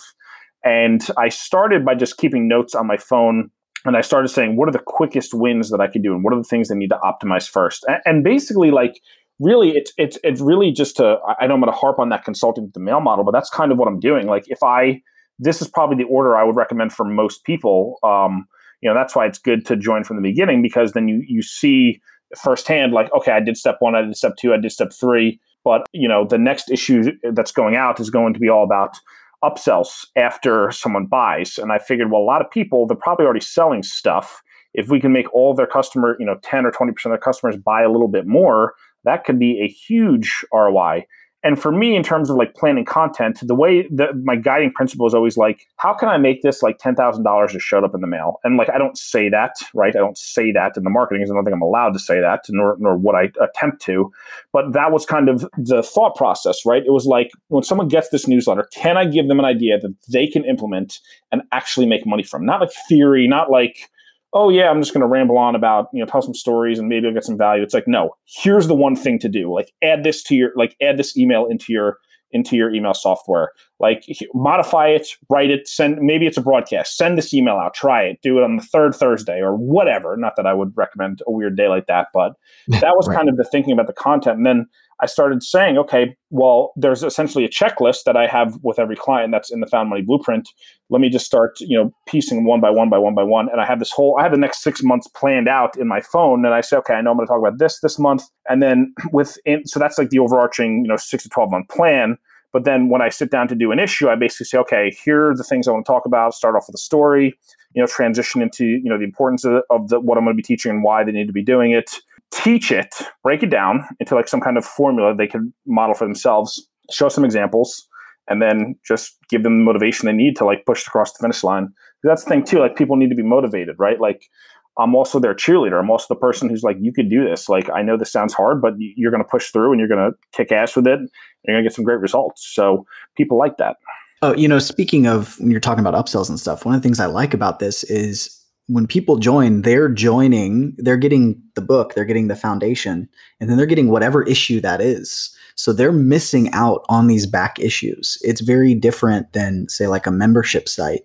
And 0.63 1.06
I 1.17 1.30
started 1.30 1.86
by 1.86 1.95
just 1.95 2.17
keeping 2.17 2.47
notes 2.47 2.75
on 2.75 2.88
my 2.88 2.97
phone 2.97 3.52
and 3.85 3.95
I 3.95 4.01
started 4.01 4.29
saying, 4.29 4.55
what 4.55 4.67
are 4.67 4.73
the 4.73 4.83
quickest 4.85 5.33
wins 5.33 5.69
that 5.71 5.79
I 5.79 5.87
could 5.87 6.03
do, 6.03 6.13
and 6.13 6.23
what 6.23 6.33
are 6.33 6.37
the 6.37 6.43
things 6.43 6.71
I 6.71 6.75
need 6.75 6.89
to 6.89 6.99
optimize 7.03 7.47
first? 7.49 7.85
And, 7.87 8.01
and 8.05 8.23
basically, 8.23 8.71
like, 8.71 9.01
really, 9.39 9.71
it's 9.71 9.93
it's 9.97 10.17
it's 10.23 10.41
really 10.41 10.71
just 10.71 10.97
to. 10.97 11.17
I 11.39 11.47
know 11.47 11.55
I'm 11.55 11.61
going 11.61 11.71
to 11.71 11.77
harp 11.77 11.99
on 11.99 12.09
that 12.09 12.25
consulting 12.25 12.65
with 12.65 12.73
the 12.73 12.79
mail 12.79 13.01
model, 13.01 13.23
but 13.23 13.31
that's 13.31 13.49
kind 13.49 13.71
of 13.71 13.77
what 13.77 13.87
I'm 13.87 13.99
doing. 13.99 14.27
Like, 14.27 14.43
if 14.47 14.61
I 14.63 15.01
this 15.39 15.61
is 15.61 15.69
probably 15.69 15.95
the 15.95 16.09
order 16.09 16.37
I 16.37 16.43
would 16.43 16.55
recommend 16.55 16.93
for 16.93 17.05
most 17.05 17.45
people. 17.45 17.97
Um, 18.03 18.45
you 18.81 18.89
know, 18.89 18.95
that's 18.95 19.15
why 19.15 19.25
it's 19.25 19.39
good 19.39 19.65
to 19.67 19.75
join 19.75 20.03
from 20.03 20.17
the 20.17 20.21
beginning 20.21 20.61
because 20.61 20.91
then 20.91 21.07
you 21.07 21.23
you 21.27 21.41
see 21.41 22.01
firsthand, 22.37 22.93
like, 22.93 23.11
okay, 23.13 23.31
I 23.31 23.39
did 23.39 23.57
step 23.57 23.77
one, 23.79 23.95
I 23.95 24.01
did 24.01 24.15
step 24.15 24.33
two, 24.37 24.53
I 24.53 24.57
did 24.57 24.71
step 24.71 24.91
three, 24.93 25.39
but 25.63 25.85
you 25.93 26.07
know, 26.07 26.25
the 26.27 26.37
next 26.37 26.69
issue 26.69 27.13
that's 27.33 27.51
going 27.51 27.75
out 27.75 27.99
is 27.99 28.09
going 28.09 28.33
to 28.33 28.39
be 28.39 28.49
all 28.49 28.63
about 28.63 28.97
upsells 29.43 30.06
after 30.15 30.71
someone 30.71 31.06
buys. 31.06 31.58
And 31.58 31.71
I 31.71 31.80
figured, 31.80 32.12
well, 32.12 32.21
a 32.21 32.23
lot 32.23 32.41
of 32.41 32.52
people, 32.52 32.86
they're 32.86 32.97
probably 32.97 33.25
already 33.25 33.45
selling 33.45 33.84
stuff. 33.84 34.41
If 34.73 34.89
we 34.89 34.99
can 34.99 35.12
make 35.12 35.34
all 35.34 35.54
their 35.54 35.67
customer, 35.67 36.15
you 36.19 36.25
know, 36.25 36.38
10 36.43 36.65
or 36.65 36.71
20% 36.71 36.89
of 36.89 36.95
their 37.06 37.17
customers 37.17 37.58
buy 37.58 37.82
a 37.82 37.91
little 37.91 38.08
bit 38.08 38.28
more, 38.28 38.73
that 39.04 39.23
could 39.23 39.39
be 39.39 39.62
a 39.62 39.67
huge 39.67 40.45
ROI. 40.54 41.06
And 41.41 41.60
for 41.60 41.71
me, 41.71 41.95
in 41.95 42.04
terms 42.04 42.30
of 42.30 42.36
like 42.36 42.54
planning 42.54 42.84
content, 42.84 43.39
the 43.41 43.56
way 43.56 43.88
that 43.91 44.10
my 44.23 44.36
guiding 44.36 44.73
principle 44.73 45.08
is 45.08 45.13
always 45.13 45.38
like, 45.38 45.67
how 45.78 45.93
can 45.93 46.10
I 46.10 46.17
make 46.17 46.41
this 46.41 46.62
like 46.62 46.80
ten 46.80 46.95
thousand 46.95 47.23
dollars 47.23 47.54
just 47.54 47.65
showed 47.65 47.86
up 47.86 47.95
in 47.95 48.02
the 48.02 48.08
mail? 48.08 48.39
And 48.43 48.58
like, 48.58 48.69
I 48.69 48.78
don't 48.78 48.97
say 48.97 49.30
that, 49.30 49.56
right? 49.73 49.95
I 49.95 49.99
don't 49.99 50.17
say 50.17 50.52
that 50.52 50.75
in 50.75 50.84
the 50.84 50.89
marketing. 50.89 51.23
I 51.23 51.28
don't 51.34 51.45
think 51.45 51.56
I'm 51.56 51.62
allowed 51.62 51.93
to 51.93 51.99
say 51.99 52.19
that, 52.19 52.43
nor 52.49 52.75
nor 52.80 52.97
would 52.97 53.15
I 53.15 53.32
attempt 53.41 53.82
to. 53.84 54.12
But 54.52 54.73
that 54.73 54.91
was 54.91 55.06
kind 55.06 55.30
of 55.30 55.47
the 55.58 55.82
thought 55.82 56.15
process, 56.15 56.65
right? 56.65 56.84
It 56.86 56.91
was 56.91 57.06
like 57.06 57.32
when 57.47 57.63
someone 57.63 57.88
gets 57.88 58.10
this 58.10 58.28
newsletter, 58.28 58.67
can 58.73 58.97
I 58.97 59.06
give 59.06 59.30
them 59.30 59.39
an 59.39 59.45
idea 59.45 59.80
that 59.80 59.95
they 60.12 60.28
can 60.28 60.43
implement 60.43 60.99
and 61.32 61.41
actually 61.54 61.86
make 61.86 62.06
money 62.06 62.23
from? 62.23 62.45
Not 62.45 62.60
like 62.60 62.71
theory, 62.89 63.28
not 63.28 63.49
like 63.49 63.89
oh 64.33 64.49
yeah, 64.49 64.69
I'm 64.69 64.81
just 64.81 64.93
going 64.93 65.01
to 65.01 65.07
ramble 65.07 65.37
on 65.37 65.55
about, 65.55 65.87
you 65.93 65.99
know, 65.99 66.05
tell 66.05 66.21
some 66.21 66.33
stories 66.33 66.79
and 66.79 66.87
maybe 66.87 67.07
I'll 67.07 67.13
get 67.13 67.23
some 67.23 67.37
value. 67.37 67.63
It's 67.63 67.73
like, 67.73 67.87
no, 67.87 68.15
here's 68.25 68.67
the 68.67 68.75
one 68.75 68.95
thing 68.95 69.19
to 69.19 69.29
do. 69.29 69.53
Like 69.53 69.71
add 69.83 70.03
this 70.03 70.23
to 70.23 70.35
your, 70.35 70.51
like 70.55 70.75
add 70.81 70.97
this 70.97 71.17
email 71.17 71.47
into 71.49 71.73
your, 71.73 71.97
into 72.31 72.55
your 72.55 72.71
email 72.71 72.93
software. 72.93 73.49
Like 73.79 74.05
modify 74.35 74.89
it, 74.89 75.07
write 75.29 75.49
it, 75.49 75.67
send, 75.67 75.97
maybe 75.99 76.27
it's 76.27 76.37
a 76.37 76.41
broadcast, 76.41 76.95
send 76.95 77.17
this 77.17 77.33
email 77.33 77.55
out, 77.55 77.73
try 77.73 78.03
it, 78.03 78.19
do 78.21 78.37
it 78.37 78.43
on 78.43 78.57
the 78.57 78.63
third 78.63 78.93
Thursday 78.93 79.39
or 79.39 79.55
whatever. 79.55 80.15
Not 80.15 80.35
that 80.35 80.45
I 80.45 80.53
would 80.53 80.73
recommend 80.75 81.21
a 81.25 81.31
weird 81.31 81.57
day 81.57 81.67
like 81.67 81.87
that, 81.87 82.09
but 82.13 82.33
that 82.67 82.95
was 82.95 83.07
right. 83.07 83.15
kind 83.15 83.29
of 83.29 83.37
the 83.37 83.45
thinking 83.45 83.73
about 83.73 83.87
the 83.87 83.93
content. 83.93 84.37
And 84.37 84.45
then 84.45 84.67
I 85.01 85.05
started 85.05 85.41
saying, 85.43 85.77
okay, 85.77 86.15
well, 86.29 86.73
there's 86.75 87.03
essentially 87.03 87.45
a 87.45 87.49
checklist 87.49 88.03
that 88.05 88.17
I 88.17 88.27
have 88.27 88.59
with 88.63 88.79
every 88.79 88.97
client 88.97 89.31
that's 89.31 89.51
in 89.51 89.62
the 89.62 89.67
Found 89.67 89.89
Money 89.89 90.01
Blueprint. 90.01 90.49
Let 90.89 90.99
me 90.99 91.09
just 91.09 91.25
start, 91.25 91.59
you 91.62 91.77
know, 91.77 91.91
piecing 92.05 92.43
one 92.43 92.59
by 92.59 92.69
one 92.69 92.89
by 92.89 92.97
one 92.97 93.15
by 93.15 93.23
one. 93.23 93.47
And 93.49 93.62
I 93.62 93.65
have 93.65 93.79
this 93.79 93.91
whole, 93.91 94.17
I 94.19 94.23
have 94.23 94.31
the 94.31 94.38
next 94.38 94.62
six 94.62 94.83
months 94.83 95.07
planned 95.07 95.47
out 95.47 95.77
in 95.77 95.88
my 95.88 96.01
phone. 96.01 96.45
And 96.45 96.53
I 96.53 96.62
say, 96.62 96.75
okay, 96.77 96.95
I 96.95 97.01
know 97.01 97.12
I'm 97.12 97.17
going 97.17 97.27
to 97.27 97.31
talk 97.31 97.39
about 97.39 97.59
this 97.59 97.79
this 97.79 97.97
month. 97.97 98.23
And 98.49 98.62
then 98.62 98.93
within, 99.13 99.65
so 99.65 99.79
that's 99.79 99.97
like 99.97 100.09
the 100.09 100.19
overarching, 100.19 100.83
you 100.83 100.89
know, 100.89 100.97
six 100.97 101.23
to 101.23 101.29
12 101.29 101.51
month 101.51 101.69
plan. 101.69 102.17
But 102.51 102.65
then 102.65 102.89
when 102.89 103.01
I 103.01 103.09
sit 103.09 103.29
down 103.29 103.47
to 103.49 103.55
do 103.55 103.71
an 103.71 103.79
issue, 103.79 104.09
I 104.09 104.15
basically 104.15 104.45
say, 104.45 104.57
okay, 104.57 104.97
here 105.05 105.29
are 105.29 105.35
the 105.35 105.43
things 105.43 105.67
I 105.67 105.71
want 105.71 105.85
to 105.85 105.91
talk 105.91 106.05
about. 106.05 106.33
Start 106.33 106.55
off 106.55 106.65
with 106.67 106.75
a 106.75 106.79
story, 106.79 107.38
you 107.73 107.81
know, 107.81 107.88
transition 107.88 108.41
into, 108.41 108.65
you 108.65 108.89
know, 108.89 108.97
the 108.97 109.03
importance 109.03 109.45
of, 109.45 109.62
of 109.69 109.89
the, 109.89 109.99
what 109.99 110.17
I'm 110.17 110.25
going 110.25 110.35
to 110.35 110.38
be 110.38 110.43
teaching 110.43 110.71
and 110.71 110.83
why 110.83 111.03
they 111.03 111.12
need 111.12 111.27
to 111.27 111.33
be 111.33 111.43
doing 111.43 111.71
it 111.71 111.99
teach 112.31 112.71
it, 112.71 112.93
break 113.23 113.43
it 113.43 113.49
down 113.49 113.83
into 113.99 114.15
like 114.15 114.27
some 114.27 114.41
kind 114.41 114.57
of 114.57 114.65
formula 114.65 115.15
they 115.15 115.27
can 115.27 115.53
model 115.65 115.95
for 115.95 116.05
themselves, 116.05 116.67
show 116.91 117.09
some 117.09 117.25
examples, 117.25 117.87
and 118.27 118.41
then 118.41 118.75
just 118.87 119.17
give 119.29 119.43
them 119.43 119.59
the 119.59 119.63
motivation 119.63 120.05
they 120.05 120.13
need 120.13 120.35
to 120.37 120.45
like 120.45 120.65
push 120.65 120.85
across 120.87 121.11
the 121.13 121.19
finish 121.21 121.43
line. 121.43 121.69
That's 122.03 122.23
the 122.23 122.29
thing 122.29 122.43
too. 122.43 122.59
Like 122.59 122.75
people 122.75 122.95
need 122.95 123.09
to 123.09 123.15
be 123.15 123.23
motivated, 123.23 123.75
right? 123.79 123.99
Like 123.99 124.29
I'm 124.77 124.95
also 124.95 125.19
their 125.19 125.33
cheerleader. 125.33 125.79
I'm 125.79 125.89
also 125.89 126.05
the 126.09 126.19
person 126.19 126.49
who's 126.49 126.63
like, 126.63 126.77
you 126.79 126.93
could 126.93 127.09
do 127.09 127.27
this. 127.27 127.49
Like 127.49 127.69
I 127.69 127.81
know 127.81 127.97
this 127.97 128.11
sounds 128.11 128.33
hard, 128.33 128.61
but 128.61 128.73
you're 128.77 129.11
going 129.11 129.23
to 129.23 129.29
push 129.29 129.51
through 129.51 129.71
and 129.71 129.79
you're 129.79 129.89
going 129.89 130.11
to 130.11 130.17
kick 130.31 130.51
ass 130.51 130.75
with 130.75 130.87
it. 130.87 130.99
You're 131.43 131.55
going 131.55 131.63
to 131.63 131.69
get 131.69 131.75
some 131.75 131.83
great 131.83 131.99
results. 131.99 132.47
So 132.53 132.85
people 133.17 133.37
like 133.37 133.57
that. 133.57 133.77
Oh, 134.21 134.35
you 134.35 134.47
know, 134.47 134.59
speaking 134.59 135.07
of 135.07 135.39
when 135.39 135.51
you're 135.51 135.59
talking 135.59 135.85
about 135.85 135.93
upsells 135.93 136.29
and 136.29 136.39
stuff, 136.39 136.65
one 136.65 136.75
of 136.75 136.81
the 136.81 136.85
things 136.85 136.99
I 136.99 137.05
like 137.07 137.33
about 137.33 137.59
this 137.59 137.83
is 137.85 138.38
when 138.69 138.86
people 138.86 139.17
join, 139.17 139.63
they're 139.63 139.89
joining, 139.89 140.75
they're 140.77 140.95
getting 140.95 141.41
the 141.55 141.62
book, 141.62 141.95
they're 141.95 142.05
getting 142.05 142.27
the 142.27 142.36
foundation, 142.36 143.10
and 143.39 143.49
then 143.49 143.58
they're 143.58 143.65
getting 143.65 143.89
whatever 143.89 144.21
issue 144.23 144.62
that 144.62 144.79
is. 144.79 145.36
So 145.55 145.73
they're 145.73 145.91
missing 145.91 146.51
out 146.53 146.86
on 146.88 147.08
these 147.08 147.25
back 147.25 147.60
issues. 147.60 148.19
It's 148.21 148.41
very 148.41 148.75
different 148.75 149.34
than, 149.34 149.67
say, 149.69 149.88
like 149.88 150.05
a 150.05 150.12
membership 150.12 150.69
site. 150.69 151.01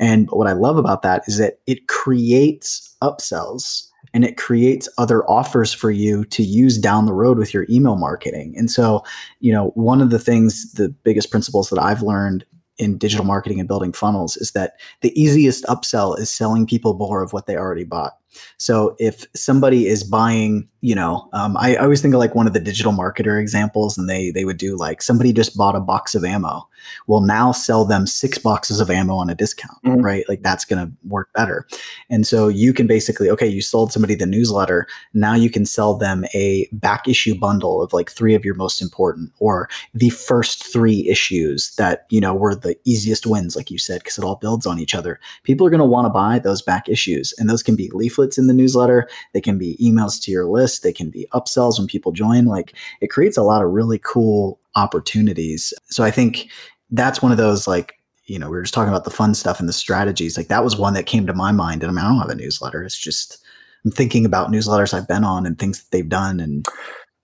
And 0.00 0.26
what 0.30 0.48
I 0.48 0.52
love 0.52 0.78
about 0.78 1.02
that 1.02 1.22
is 1.26 1.36
that 1.36 1.60
it 1.66 1.86
creates 1.86 2.96
upsells 3.02 3.88
and 4.14 4.24
it 4.24 4.38
creates 4.38 4.88
other 4.96 5.22
offers 5.30 5.72
for 5.72 5.90
you 5.90 6.24
to 6.26 6.42
use 6.42 6.78
down 6.78 7.04
the 7.04 7.12
road 7.12 7.38
with 7.38 7.52
your 7.52 7.66
email 7.68 7.96
marketing. 7.96 8.54
And 8.56 8.70
so, 8.70 9.04
you 9.40 9.52
know, 9.52 9.68
one 9.74 10.00
of 10.00 10.08
the 10.08 10.18
things, 10.18 10.72
the 10.72 10.88
biggest 10.88 11.30
principles 11.30 11.68
that 11.68 11.78
I've 11.78 12.02
learned 12.02 12.46
in 12.82 12.98
digital 12.98 13.24
marketing 13.24 13.60
and 13.60 13.68
building 13.68 13.92
funnels 13.92 14.36
is 14.36 14.50
that 14.52 14.74
the 15.00 15.18
easiest 15.20 15.64
upsell 15.64 16.18
is 16.18 16.30
selling 16.30 16.66
people 16.66 16.94
more 16.94 17.22
of 17.22 17.32
what 17.32 17.46
they 17.46 17.56
already 17.56 17.84
bought. 17.84 18.12
So 18.56 18.96
if 18.98 19.24
somebody 19.34 19.86
is 19.86 20.02
buying, 20.02 20.68
you 20.82 20.94
know, 20.94 21.28
um, 21.32 21.56
I, 21.56 21.76
I, 21.76 21.82
always 21.82 22.02
think 22.02 22.12
of 22.12 22.20
like 22.20 22.34
one 22.34 22.46
of 22.46 22.52
the 22.52 22.60
digital 22.60 22.92
marketer 22.92 23.40
examples, 23.40 23.96
and 23.96 24.08
they 24.08 24.30
they 24.30 24.44
would 24.44 24.58
do 24.58 24.76
like 24.76 25.02
somebody 25.02 25.32
just 25.32 25.56
bought 25.56 25.74
a 25.74 25.80
box 25.80 26.14
of 26.14 26.24
ammo. 26.24 26.68
We'll 27.06 27.20
now 27.20 27.52
sell 27.52 27.84
them 27.84 28.06
six 28.06 28.38
boxes 28.38 28.80
of 28.80 28.90
ammo 28.90 29.14
on 29.14 29.30
a 29.30 29.34
discount, 29.34 29.78
mm-hmm. 29.84 30.00
right? 30.00 30.24
Like 30.28 30.42
that's 30.42 30.64
going 30.64 30.84
to 30.84 30.92
work 31.06 31.32
better. 31.32 31.64
And 32.10 32.26
so 32.26 32.48
you 32.48 32.72
can 32.72 32.88
basically, 32.88 33.30
okay, 33.30 33.46
you 33.46 33.62
sold 33.62 33.92
somebody 33.92 34.16
the 34.16 34.26
newsletter. 34.26 34.88
Now 35.14 35.34
you 35.34 35.48
can 35.48 35.64
sell 35.64 35.94
them 35.94 36.24
a 36.34 36.68
back 36.72 37.06
issue 37.06 37.38
bundle 37.38 37.80
of 37.80 37.92
like 37.92 38.10
three 38.10 38.34
of 38.34 38.44
your 38.44 38.56
most 38.56 38.82
important, 38.82 39.32
or 39.38 39.68
the 39.94 40.10
first 40.10 40.66
three 40.66 41.08
issues 41.08 41.74
that 41.76 42.06
you 42.10 42.20
know 42.20 42.34
were 42.34 42.54
the 42.54 42.76
easiest 42.84 43.26
wins, 43.26 43.56
like 43.56 43.70
you 43.70 43.78
said, 43.78 44.00
because 44.00 44.18
it 44.18 44.24
all 44.24 44.36
builds 44.36 44.66
on 44.66 44.78
each 44.78 44.94
other. 44.94 45.20
People 45.44 45.66
are 45.66 45.70
going 45.70 45.78
to 45.78 45.84
want 45.84 46.06
to 46.06 46.10
buy 46.10 46.38
those 46.38 46.62
back 46.62 46.88
issues, 46.88 47.32
and 47.38 47.48
those 47.48 47.62
can 47.62 47.76
be 47.76 47.88
leaflets 47.90 48.22
leaflets 48.22 48.38
in 48.38 48.46
the 48.46 48.54
newsletter. 48.54 49.08
They 49.32 49.40
can 49.40 49.58
be 49.58 49.76
emails 49.80 50.20
to 50.22 50.30
your 50.30 50.46
list. 50.46 50.71
They 50.80 50.92
can 50.92 51.10
be 51.10 51.26
upsells 51.32 51.78
when 51.78 51.86
people 51.86 52.12
join. 52.12 52.46
Like 52.46 52.74
it 53.00 53.08
creates 53.08 53.36
a 53.36 53.42
lot 53.42 53.64
of 53.64 53.70
really 53.70 53.98
cool 53.98 54.60
opportunities. 54.74 55.72
So 55.90 56.04
I 56.04 56.10
think 56.10 56.48
that's 56.90 57.22
one 57.22 57.32
of 57.32 57.38
those 57.38 57.66
like 57.66 57.94
you 58.26 58.38
know 58.38 58.46
we 58.46 58.56
were 58.56 58.62
just 58.62 58.74
talking 58.74 58.88
about 58.88 59.04
the 59.04 59.10
fun 59.10 59.34
stuff 59.34 59.58
and 59.58 59.68
the 59.68 59.72
strategies 59.72 60.36
like 60.36 60.48
that 60.48 60.62
was 60.62 60.76
one 60.76 60.94
that 60.94 61.06
came 61.06 61.26
to 61.26 61.34
my 61.34 61.50
mind 61.50 61.82
and 61.82 61.90
I, 61.90 61.94
mean, 61.94 62.04
I 62.04 62.08
don't 62.08 62.20
have 62.20 62.30
a 62.30 62.34
newsletter 62.34 62.84
it's 62.84 62.98
just 62.98 63.38
i'm 63.84 63.90
thinking 63.90 64.24
about 64.24 64.50
newsletters 64.50 64.94
i've 64.94 65.08
been 65.08 65.24
on 65.24 65.44
and 65.44 65.58
things 65.58 65.82
that 65.82 65.90
they've 65.90 66.08
done 66.08 66.38
and 66.38 66.64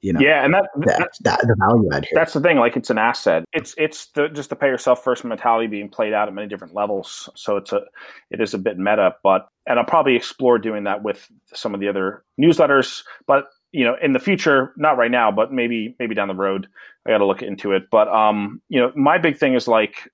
you 0.00 0.12
know 0.12 0.20
yeah 0.20 0.44
and 0.44 0.54
that, 0.54 0.68
that, 0.76 1.10
that 1.20 1.40
the 1.40 1.56
value 1.58 1.88
add 1.92 2.04
here. 2.04 2.12
that's 2.14 2.32
the 2.32 2.40
thing 2.40 2.58
like 2.58 2.76
it's 2.76 2.90
an 2.90 2.98
asset. 2.98 3.44
It's 3.52 3.74
it's 3.76 4.06
the 4.12 4.28
just 4.28 4.50
the 4.50 4.56
pay 4.56 4.68
yourself 4.68 5.02
first 5.02 5.24
mentality 5.24 5.66
being 5.66 5.88
played 5.88 6.12
out 6.12 6.28
at 6.28 6.34
many 6.34 6.48
different 6.48 6.74
levels 6.74 7.28
so 7.34 7.56
it's 7.56 7.72
a 7.72 7.82
it 8.30 8.40
is 8.40 8.54
a 8.54 8.58
bit 8.58 8.78
meta 8.78 9.16
but 9.22 9.48
and 9.66 9.78
i'll 9.78 9.84
probably 9.84 10.14
explore 10.14 10.58
doing 10.58 10.84
that 10.84 11.02
with 11.02 11.26
some 11.52 11.74
of 11.74 11.80
the 11.80 11.88
other 11.88 12.24
newsletters 12.40 13.02
but 13.26 13.48
you 13.72 13.84
know 13.84 13.96
in 14.00 14.12
the 14.12 14.18
future 14.18 14.72
not 14.76 14.96
right 14.96 15.10
now 15.10 15.30
but 15.30 15.52
maybe 15.52 15.96
maybe 15.98 16.14
down 16.14 16.28
the 16.28 16.34
road 16.34 16.68
i 17.06 17.10
got 17.10 17.18
to 17.18 17.26
look 17.26 17.42
into 17.42 17.72
it 17.72 17.84
but 17.90 18.08
um 18.08 18.60
you 18.68 18.80
know 18.80 18.92
my 18.94 19.18
big 19.18 19.36
thing 19.36 19.54
is 19.54 19.66
like 19.66 20.10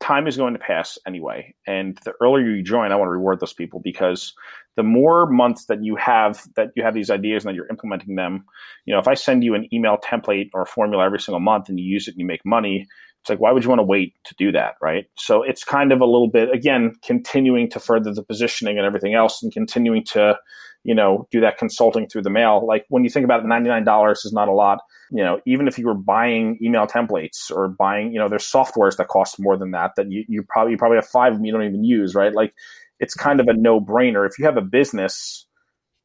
time 0.00 0.26
is 0.26 0.36
going 0.36 0.54
to 0.54 0.60
pass 0.60 0.98
anyway. 1.06 1.54
And 1.66 1.98
the 2.04 2.14
earlier 2.20 2.46
you 2.46 2.62
join, 2.62 2.92
I 2.92 2.96
want 2.96 3.08
to 3.08 3.12
reward 3.12 3.40
those 3.40 3.52
people 3.52 3.80
because 3.82 4.34
the 4.76 4.82
more 4.82 5.26
months 5.26 5.66
that 5.66 5.82
you 5.82 5.96
have 5.96 6.40
that 6.54 6.70
you 6.76 6.84
have 6.84 6.94
these 6.94 7.10
ideas 7.10 7.44
and 7.44 7.50
that 7.50 7.56
you're 7.56 7.68
implementing 7.68 8.14
them, 8.14 8.44
you 8.84 8.94
know, 8.94 9.00
if 9.00 9.08
I 9.08 9.14
send 9.14 9.42
you 9.42 9.54
an 9.54 9.68
email 9.72 9.96
template 9.96 10.50
or 10.54 10.62
a 10.62 10.66
formula 10.66 11.04
every 11.04 11.20
single 11.20 11.40
month 11.40 11.68
and 11.68 11.80
you 11.80 11.86
use 11.86 12.06
it 12.06 12.12
and 12.12 12.20
you 12.20 12.26
make 12.26 12.44
money, 12.44 12.86
it's 13.20 13.30
like 13.30 13.40
why 13.40 13.50
would 13.50 13.64
you 13.64 13.68
want 13.68 13.80
to 13.80 13.84
wait 13.84 14.14
to 14.24 14.34
do 14.38 14.52
that, 14.52 14.74
right? 14.80 15.06
So 15.16 15.42
it's 15.42 15.64
kind 15.64 15.90
of 15.90 16.00
a 16.00 16.06
little 16.06 16.30
bit 16.30 16.54
again 16.54 16.94
continuing 17.02 17.68
to 17.70 17.80
further 17.80 18.14
the 18.14 18.22
positioning 18.22 18.78
and 18.78 18.86
everything 18.86 19.14
else 19.14 19.42
and 19.42 19.52
continuing 19.52 20.04
to, 20.12 20.38
you 20.84 20.94
know, 20.94 21.26
do 21.32 21.40
that 21.40 21.58
consulting 21.58 22.06
through 22.06 22.22
the 22.22 22.30
mail. 22.30 22.64
Like 22.64 22.86
when 22.88 23.02
you 23.02 23.10
think 23.10 23.24
about 23.24 23.40
it, 23.40 23.46
$99 23.46 24.12
is 24.12 24.32
not 24.32 24.48
a 24.48 24.52
lot 24.52 24.78
you 25.10 25.24
know, 25.24 25.40
even 25.46 25.68
if 25.68 25.78
you 25.78 25.86
were 25.86 25.94
buying 25.94 26.58
email 26.62 26.86
templates 26.86 27.50
or 27.50 27.68
buying, 27.68 28.12
you 28.12 28.18
know, 28.18 28.28
there's 28.28 28.50
softwares 28.50 28.96
that 28.96 29.08
cost 29.08 29.40
more 29.40 29.56
than 29.56 29.70
that 29.70 29.92
that 29.96 30.10
you, 30.10 30.24
you 30.28 30.42
probably 30.42 30.72
you 30.72 30.78
probably 30.78 30.96
have 30.96 31.06
five 31.06 31.32
of 31.32 31.38
them 31.38 31.44
you 31.44 31.52
don't 31.52 31.64
even 31.64 31.84
use, 31.84 32.14
right? 32.14 32.34
Like 32.34 32.54
it's 33.00 33.14
kind 33.14 33.40
of 33.40 33.48
a 33.48 33.54
no 33.54 33.80
brainer. 33.80 34.28
If 34.28 34.38
you 34.38 34.44
have 34.44 34.56
a 34.56 34.62
business 34.62 35.46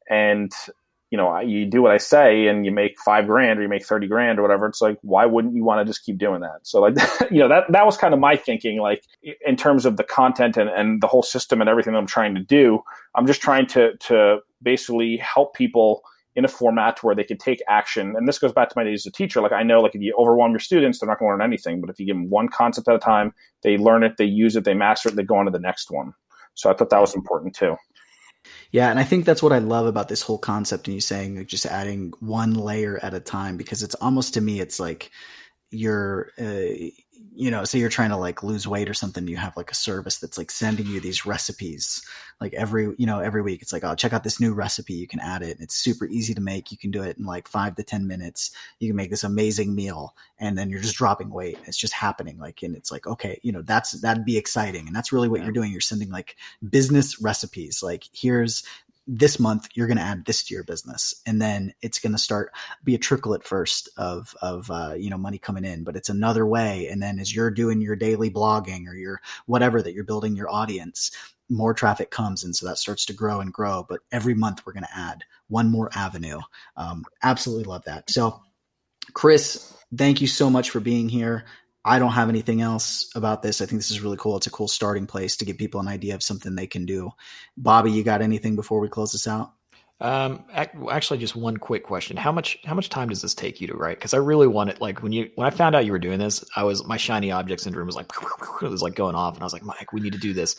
and 0.10 0.52
you 1.10 1.18
know 1.18 1.40
you 1.40 1.66
do 1.66 1.82
what 1.82 1.92
I 1.92 1.98
say 1.98 2.48
and 2.48 2.66
you 2.66 2.72
make 2.72 3.00
five 3.00 3.28
grand 3.28 3.60
or 3.60 3.64
you 3.64 3.70
make 3.70 3.86
thirty 3.86 4.08
grand 4.08 4.40
or 4.40 4.42
whatever, 4.42 4.68
it's 4.68 4.82
like 4.82 4.98
why 5.02 5.26
wouldn't 5.26 5.56
you 5.56 5.64
want 5.64 5.82
to 5.82 5.90
just 5.90 6.06
keep 6.06 6.18
doing 6.18 6.42
that? 6.42 6.60
So 6.64 6.80
like 6.80 6.96
you 7.32 7.40
know 7.40 7.50
that 7.50 7.72
that 7.72 7.86
was 7.86 7.98
kind 7.98 8.14
of 8.14 8.20
my 8.20 8.38
thinking, 8.38 8.80
like 8.80 9.04
in 9.46 9.58
terms 9.58 9.86
of 9.86 9.98
the 9.98 10.04
content 10.04 10.56
and, 10.56 10.70
and 10.70 11.02
the 11.02 11.08
whole 11.08 11.24
system 11.24 11.60
and 11.60 11.70
everything 11.70 11.94
that 11.94 12.00
I'm 12.00 12.08
trying 12.08 12.36
to 12.36 12.42
do. 12.42 12.84
I'm 13.16 13.28
just 13.28 13.42
trying 13.42 13.68
to 13.68 13.98
to 13.98 14.40
basically 14.62 15.18
help 15.18 15.56
people 15.56 16.04
in 16.36 16.46
a 16.46 16.48
format 16.48 17.04
where 17.04 17.16
they 17.16 17.24
could 17.24 17.40
take 17.40 17.62
action. 17.68 18.16
And 18.16 18.28
this 18.28 18.40
goes 18.40 18.52
back 18.52 18.70
to 18.70 18.74
my 18.76 18.84
days 18.84 19.02
as 19.02 19.06
a 19.08 19.12
teacher. 19.12 19.42
Like 19.42 19.52
I 19.52 19.64
know, 19.64 19.82
like 19.82 19.96
if 19.96 20.02
you 20.02 20.16
overwhelm 20.18 20.52
your 20.52 20.60
students, 20.60 21.00
they're 21.00 21.10
not 21.10 21.20
going 21.20 21.30
to 21.30 21.34
learn 21.34 21.42
anything. 21.42 21.80
But 21.80 21.90
if 21.90 22.00
you 22.00 22.06
give 22.06 22.16
them 22.16 22.30
one 22.30 22.50
concept 22.50 22.88
at 22.88 22.96
a 22.96 23.00
time, 23.00 23.34
they 23.62 23.78
learn 23.78 24.04
it, 24.04 24.18
they 24.18 24.26
use 24.26 24.56
it, 24.56 24.64
they 24.64 24.74
master 24.74 25.10
it, 25.10 25.16
they 25.16 25.24
go 25.24 25.36
on 25.36 25.46
to 25.46 25.52
the 25.52 25.60
next 25.60 25.92
one. 25.92 26.14
So 26.56 26.70
I 26.70 26.74
thought 26.74 26.90
that 26.90 27.02
was 27.02 27.16
important 27.16 27.56
too. 27.56 27.76
Yeah, 28.72 28.90
and 28.90 29.00
I 29.00 29.04
think 29.04 29.26
that's 29.26 29.44
what 29.44 29.54
I 29.54 29.60
love 29.60 29.86
about 29.86 30.10
this 30.10 30.22
whole 30.22 30.38
concept 30.38 30.88
and 30.88 30.96
you 30.96 31.02
saying 31.02 31.38
like 31.38 31.48
just 31.48 31.66
adding 31.66 32.14
one 32.20 32.54
layer 32.54 33.00
at 33.02 33.14
a 33.14 33.20
time 33.20 33.56
because 33.56 33.84
it's 33.84 33.96
almost 33.96 34.34
to 34.34 34.42
me 34.42 34.60
it's 34.60 34.80
like 34.80 35.12
you're 35.72 36.32
uh, 36.38 36.90
you 37.36 37.50
know, 37.50 37.64
say 37.64 37.80
you're 37.80 37.90
trying 37.90 38.12
to 38.12 38.18
like 38.18 38.44
lose 38.44 38.68
weight 38.68 38.90
or 38.90 38.94
something, 38.94 39.28
you 39.28 39.38
have 39.38 39.58
like 39.58 39.72
a 39.72 39.76
service 39.76 40.20
that's 40.20 40.38
like 40.38 40.52
sending 40.52 40.86
you 40.86 41.00
these 41.00 41.26
recipes 41.26 42.06
like 42.40 42.54
every, 42.54 42.94
you 42.98 43.06
know, 43.06 43.20
every 43.20 43.42
week. 43.42 43.62
It's 43.62 43.74
like, 43.74 43.84
oh, 43.84 43.96
check 43.96 44.14
out 44.14 44.24
this 44.24 44.40
new 44.40 44.54
recipe. 44.54 44.94
You 44.94 45.08
can 45.08 45.20
add 45.20 45.42
it. 45.42 45.58
It's 45.60 45.76
super 45.76 46.06
easy 46.06 46.34
to 46.34 46.42
make. 46.42 46.72
You 46.72 46.78
can 46.78 46.92
do 46.92 47.02
it 47.02 47.18
in 47.18 47.26
like 47.26 47.48
five 47.48 47.76
to 47.76 47.84
10 47.84 48.06
minutes. 48.06 48.52
You 48.80 48.90
can 48.90 48.96
make 48.96 49.10
this 49.10 49.24
amazing 49.24 49.74
meal 49.74 50.16
and 50.40 50.58
then 50.58 50.70
you're 50.70 50.82
just 50.82 50.98
dropping 50.98 51.30
weight. 51.30 51.58
It's 51.66 51.78
just 51.78 51.94
happening. 51.94 52.38
Like, 52.38 52.62
and 52.62 52.76
it's 52.76 52.92
like, 52.92 53.08
okay, 53.08 53.40
you 53.44 53.52
know, 53.52 53.62
that's, 53.62 53.94
that'd 54.02 54.26
be 54.26 54.38
exciting. 54.38 54.88
And 54.88 54.96
that's 54.96 55.12
really 55.12 55.30
what 55.30 55.40
yeah. 55.40 55.46
you're 55.46 55.54
doing. 55.54 55.72
You're 55.72 55.82
sending 55.82 56.10
like 56.10 56.36
business 56.70 57.22
recipes. 57.22 57.82
Like, 57.82 58.04
here's 58.14 58.64
this 59.06 59.40
month 59.40 59.68
you're 59.74 59.88
going 59.88 59.98
to 59.98 60.04
add 60.04 60.26
this 60.26 60.44
to 60.46 60.54
your 60.54 60.64
business. 60.64 61.14
And 61.26 61.42
then 61.42 61.74
it's 61.82 62.00
going 62.00 62.14
to 62.14 62.18
start 62.18 62.52
be 62.84 62.96
a 62.96 63.00
trickle 63.00 63.34
at 63.34 63.44
first 63.44 63.90
of 63.98 64.36
of 64.42 64.70
uh, 64.72 64.94
you 64.98 65.10
know 65.10 65.18
money 65.18 65.38
coming 65.38 65.66
in 65.66 65.84
but 65.84 65.96
it's 65.96 66.10
another 66.10 66.46
way. 66.46 66.88
And 66.88 67.02
then 67.02 67.20
as 67.20 67.36
you're 67.36 67.52
doing 67.52 67.82
your 67.82 67.96
daily 67.96 68.30
blogging 68.30 68.88
or 68.88 68.96
your 68.96 69.22
whatever 69.46 69.82
that 69.82 69.94
you're 69.94 70.04
building 70.04 70.36
your 70.36 70.50
audience 70.50 71.12
more 71.50 71.74
traffic 71.74 72.10
comes. 72.10 72.44
And 72.44 72.56
so 72.56 72.66
that 72.66 72.78
starts 72.78 73.06
to 73.06 73.14
grow 73.14 73.42
and 73.42 73.54
grow. 73.54 73.86
But 73.88 74.00
every 74.12 74.34
month 74.34 74.66
we're 74.66 74.74
going 74.74 74.84
to 74.84 74.98
add 74.98 75.24
one 75.50 75.70
more 75.70 75.90
avenue. 75.94 76.40
Um, 76.78 77.04
absolutely 77.22 77.66
love 77.66 77.84
that. 77.86 78.10
So 78.10 78.42
chris 79.14 79.74
thank 79.98 80.22
you 80.22 80.28
so 80.28 80.50
much 80.50 80.70
for 80.70 80.80
being 80.80 81.10
here 81.10 81.44
I 81.86 82.00
don't 82.00 82.12
have 82.12 82.30
anything 82.30 82.62
else 82.62 83.10
about 83.16 83.42
this. 83.42 83.62
I 83.62 83.66
think 83.66 83.80
this 83.80 83.92
is 83.92 84.02
really 84.02 84.18
cool. 84.18 84.38
It's 84.38 84.48
a 84.48 84.52
cool 84.52 84.68
starting 84.68 85.06
place 85.06 85.36
to 85.38 85.46
give 85.46 85.58
people 85.58 85.82
an 85.82 85.88
idea 85.88 86.16
of 86.16 86.24
something 86.24 86.56
they 86.56 86.68
can 86.68 86.86
do. 86.86 87.12
Bobby, 87.58 87.92
you 87.92 88.04
got 88.04 88.22
anything 88.22 88.56
before 88.56 88.80
we 88.80 88.88
close 88.88 89.12
this 89.12 89.28
out? 89.28 89.52
Um, 90.00 90.44
actually, 90.52 91.20
just 91.20 91.36
one 91.36 91.58
quick 91.58 91.84
question: 91.84 92.18
how 92.18 92.32
much 92.32 92.58
how 92.66 92.74
much 92.74 92.90
time 92.90 93.10
does 93.10 93.22
this 93.22 93.34
take 93.34 93.62
you 93.62 93.68
to 93.68 93.76
write? 93.76 93.98
Because 93.98 94.14
I 94.14 94.18
really 94.18 94.48
want 94.48 94.70
it. 94.70 94.82
Like 94.82 95.02
when 95.02 95.12
you 95.12 95.30
when 95.36 95.46
I 95.46 95.50
found 95.50 95.76
out 95.76 95.86
you 95.86 95.92
were 95.92 96.00
doing 96.00 96.20
this, 96.20 96.44
I 96.56 96.64
was 96.64 96.86
my 96.86 96.98
shiny 96.98 97.32
object 97.32 97.62
syndrome 97.62 97.86
was 97.86 97.96
like 97.96 98.12
it 98.62 98.70
was 98.70 98.82
like 98.82 98.96
going 98.96 99.16
off, 99.16 99.36
and 99.36 99.44
I 99.44 99.46
was 99.46 99.54
like, 99.54 99.64
Mike, 99.64 99.94
we 99.94 100.02
need 100.02 100.14
to 100.14 100.20
do 100.20 100.34
this 100.34 100.56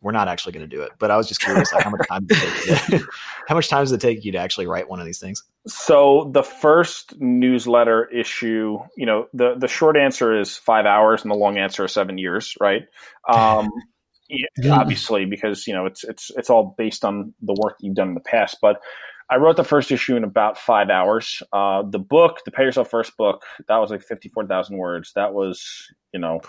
we're 0.00 0.12
not 0.12 0.28
actually 0.28 0.52
going 0.52 0.68
to 0.68 0.76
do 0.76 0.82
it. 0.82 0.92
But 0.98 1.10
I 1.10 1.16
was 1.16 1.28
just 1.28 1.40
curious, 1.40 1.72
like, 1.72 1.84
how 1.84 1.90
much 1.90 2.06
time 2.08 2.26
how 3.48 3.54
much 3.54 3.68
time 3.68 3.82
does 3.82 3.92
it 3.92 4.00
take 4.00 4.24
you 4.24 4.32
to 4.32 4.38
actually 4.38 4.66
write 4.66 4.88
one 4.88 5.00
of 5.00 5.06
these 5.06 5.18
things? 5.18 5.42
So 5.66 6.30
the 6.32 6.42
first 6.42 7.20
newsletter 7.20 8.06
issue, 8.06 8.78
you 8.96 9.06
know, 9.06 9.26
the 9.34 9.56
the 9.58 9.68
short 9.68 9.96
answer 9.96 10.38
is 10.38 10.56
five 10.56 10.86
hours, 10.86 11.22
and 11.22 11.30
the 11.30 11.36
long 11.36 11.58
answer 11.58 11.84
is 11.84 11.92
seven 11.92 12.16
years, 12.16 12.54
right? 12.60 12.82
Um, 13.28 13.68
yeah, 14.28 14.72
obviously, 14.72 15.26
because 15.26 15.66
you 15.66 15.74
know 15.74 15.84
it's 15.84 16.02
it's 16.02 16.30
it's 16.36 16.48
all 16.48 16.74
based 16.78 17.04
on 17.04 17.34
the 17.42 17.54
work 17.60 17.76
you've 17.80 17.96
done 17.96 18.08
in 18.08 18.14
the 18.14 18.20
past, 18.20 18.58
but. 18.62 18.80
I 19.32 19.36
wrote 19.36 19.54
the 19.54 19.62
first 19.62 19.92
issue 19.92 20.16
in 20.16 20.24
about 20.24 20.58
five 20.58 20.90
hours. 20.90 21.40
Uh, 21.52 21.84
the 21.88 22.00
book, 22.00 22.40
the 22.44 22.50
Pay 22.50 22.64
Yourself 22.64 22.90
First 22.90 23.16
book, 23.16 23.44
that 23.68 23.76
was 23.76 23.92
like 23.92 24.02
54,000 24.02 24.76
words. 24.76 25.12
That 25.14 25.34
was, 25.34 25.86
you 26.12 26.18
know, 26.18 26.40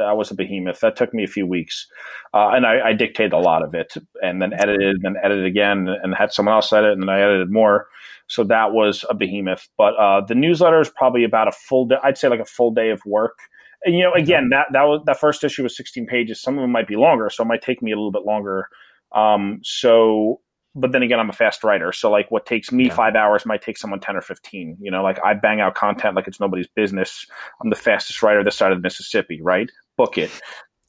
that 0.00 0.16
was 0.16 0.30
a 0.30 0.34
behemoth. 0.34 0.80
That 0.80 0.96
took 0.96 1.14
me 1.14 1.24
a 1.24 1.28
few 1.28 1.46
weeks, 1.46 1.86
uh, 2.34 2.50
and 2.50 2.66
I, 2.66 2.88
I, 2.88 2.92
dictated 2.92 3.32
a 3.32 3.38
lot 3.38 3.62
of 3.62 3.74
it, 3.74 3.94
and 4.22 4.42
then 4.42 4.52
edited, 4.52 4.96
and 4.96 5.02
then 5.02 5.16
edited 5.22 5.46
again, 5.46 5.88
and 6.02 6.14
had 6.14 6.32
someone 6.32 6.54
else 6.54 6.72
edit, 6.72 6.92
and 6.92 7.02
then 7.02 7.08
I 7.08 7.20
edited 7.20 7.50
more. 7.50 7.86
So 8.26 8.44
that 8.44 8.72
was 8.72 9.04
a 9.08 9.14
behemoth. 9.14 9.68
But 9.76 9.94
uh, 9.94 10.22
the 10.26 10.34
newsletter 10.34 10.80
is 10.80 10.90
probably 10.90 11.24
about 11.24 11.48
a 11.48 11.52
full 11.52 11.86
day. 11.86 11.96
I'd 12.02 12.18
say 12.18 12.28
like 12.28 12.40
a 12.40 12.44
full 12.44 12.72
day 12.72 12.90
of 12.90 13.04
work. 13.06 13.38
And 13.84 13.94
you 13.94 14.02
know, 14.02 14.12
again, 14.12 14.48
that 14.50 14.66
that 14.72 14.82
was 14.82 15.02
that 15.06 15.18
first 15.18 15.44
issue 15.44 15.62
was 15.62 15.76
16 15.76 16.06
pages. 16.06 16.40
Some 16.40 16.58
of 16.58 16.62
them 16.62 16.72
might 16.72 16.88
be 16.88 16.96
longer, 16.96 17.30
so 17.30 17.44
it 17.44 17.46
might 17.46 17.62
take 17.62 17.82
me 17.82 17.92
a 17.92 17.96
little 17.96 18.12
bit 18.12 18.24
longer. 18.24 18.68
Um, 19.12 19.60
so 19.62 20.40
but 20.74 20.92
then 20.92 21.02
again, 21.02 21.18
I'm 21.18 21.30
a 21.30 21.34
fast 21.34 21.64
writer. 21.64 21.92
So 21.92 22.10
like 22.10 22.30
what 22.30 22.46
takes 22.46 22.70
me 22.70 22.86
yeah. 22.86 22.94
five 22.94 23.16
hours 23.16 23.44
might 23.44 23.62
take 23.62 23.76
someone 23.76 24.00
10 24.00 24.16
or 24.16 24.20
15, 24.20 24.78
you 24.80 24.90
know, 24.90 25.02
like 25.02 25.18
I 25.24 25.34
bang 25.34 25.60
out 25.60 25.74
content 25.74 26.14
like 26.14 26.28
it's 26.28 26.40
nobody's 26.40 26.68
business. 26.68 27.26
I'm 27.60 27.70
the 27.70 27.76
fastest 27.76 28.22
writer 28.22 28.44
this 28.44 28.56
side 28.56 28.72
of 28.72 28.78
the 28.78 28.82
Mississippi, 28.82 29.40
right? 29.42 29.70
Book 30.00 30.16
it. 30.16 30.30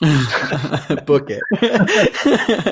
Book 1.06 1.30
it. 1.30 1.44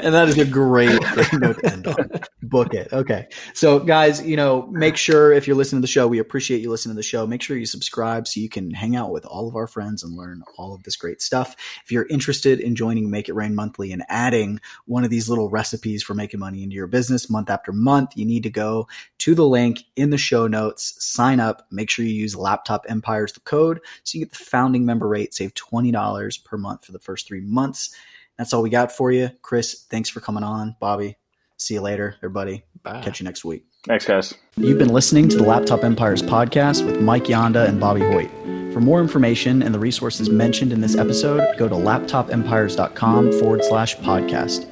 and 0.03 0.15
that 0.15 0.25
is 0.29 0.37
a 0.39 0.45
great 0.45 0.99
note 1.33 1.59
to 1.59 1.71
end 1.71 1.85
on. 1.85 2.09
Book 2.41 2.73
it. 2.73 2.91
Okay. 2.91 3.27
So, 3.53 3.77
guys, 3.77 4.25
you 4.25 4.35
know, 4.35 4.65
make 4.71 4.97
sure 4.97 5.31
if 5.31 5.45
you're 5.45 5.55
listening 5.55 5.79
to 5.79 5.83
the 5.83 5.91
show, 5.91 6.07
we 6.07 6.17
appreciate 6.17 6.61
you 6.61 6.71
listening 6.71 6.95
to 6.95 6.97
the 6.97 7.03
show. 7.03 7.27
Make 7.27 7.43
sure 7.43 7.55
you 7.55 7.67
subscribe 7.67 8.27
so 8.27 8.39
you 8.39 8.49
can 8.49 8.71
hang 8.71 8.95
out 8.95 9.11
with 9.11 9.27
all 9.27 9.47
of 9.47 9.55
our 9.55 9.67
friends 9.67 10.01
and 10.01 10.17
learn 10.17 10.41
all 10.57 10.73
of 10.73 10.81
this 10.81 10.95
great 10.95 11.21
stuff. 11.21 11.55
If 11.83 11.91
you're 11.91 12.07
interested 12.07 12.59
in 12.59 12.75
joining 12.75 13.11
Make 13.11 13.29
It 13.29 13.33
Rain 13.33 13.53
Monthly 13.53 13.91
and 13.91 14.03
adding 14.09 14.59
one 14.85 15.03
of 15.03 15.11
these 15.11 15.29
little 15.29 15.49
recipes 15.49 16.01
for 16.01 16.15
making 16.15 16.39
money 16.39 16.63
into 16.63 16.75
your 16.75 16.87
business 16.87 17.29
month 17.29 17.51
after 17.51 17.71
month, 17.71 18.13
you 18.15 18.25
need 18.25 18.41
to 18.41 18.49
go 18.49 18.87
to 19.19 19.35
the 19.35 19.45
link 19.45 19.83
in 19.95 20.09
the 20.09 20.17
show 20.17 20.47
notes, 20.47 20.95
sign 20.97 21.39
up, 21.39 21.67
make 21.69 21.91
sure 21.91 22.05
you 22.05 22.13
use 22.13 22.35
Laptop 22.35 22.85
Empires, 22.89 23.33
the 23.33 23.39
code, 23.41 23.81
so 24.03 24.17
you 24.17 24.25
get 24.25 24.33
the 24.33 24.43
founding 24.43 24.83
member 24.83 25.07
rate, 25.07 25.35
save 25.35 25.53
$20 25.53 26.43
per 26.43 26.57
month 26.57 26.85
for 26.85 26.91
the 26.91 26.99
first 26.99 27.18
first 27.19 27.27
three 27.27 27.41
months. 27.41 27.93
That's 28.37 28.53
all 28.53 28.61
we 28.61 28.69
got 28.69 28.91
for 28.91 29.11
you. 29.11 29.29
Chris, 29.41 29.85
thanks 29.89 30.09
for 30.09 30.21
coming 30.21 30.43
on. 30.43 30.75
Bobby, 30.79 31.17
see 31.57 31.73
you 31.73 31.81
later, 31.81 32.15
everybody. 32.19 32.63
Bye. 32.83 33.01
Catch 33.01 33.19
you 33.19 33.25
next 33.25 33.43
week. 33.43 33.65
Thanks, 33.85 34.05
guys. 34.05 34.33
You've 34.55 34.77
been 34.77 34.93
listening 34.93 35.27
to 35.29 35.37
the 35.37 35.43
Laptop 35.43 35.83
Empires 35.83 36.21
podcast 36.21 36.85
with 36.85 37.01
Mike 37.01 37.25
Yanda 37.25 37.67
and 37.67 37.79
Bobby 37.79 38.01
Hoyt. 38.01 38.29
For 38.73 38.79
more 38.81 39.01
information 39.01 39.61
and 39.61 39.73
the 39.73 39.79
resources 39.79 40.29
mentioned 40.29 40.71
in 40.71 40.79
this 40.79 40.95
episode, 40.95 41.57
go 41.57 41.67
to 41.67 41.75
laptopempires.com 41.75 43.31
forward 43.33 43.63
slash 43.65 43.97
podcast. 43.97 44.67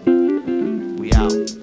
We 1.00 1.12
out. 1.14 1.57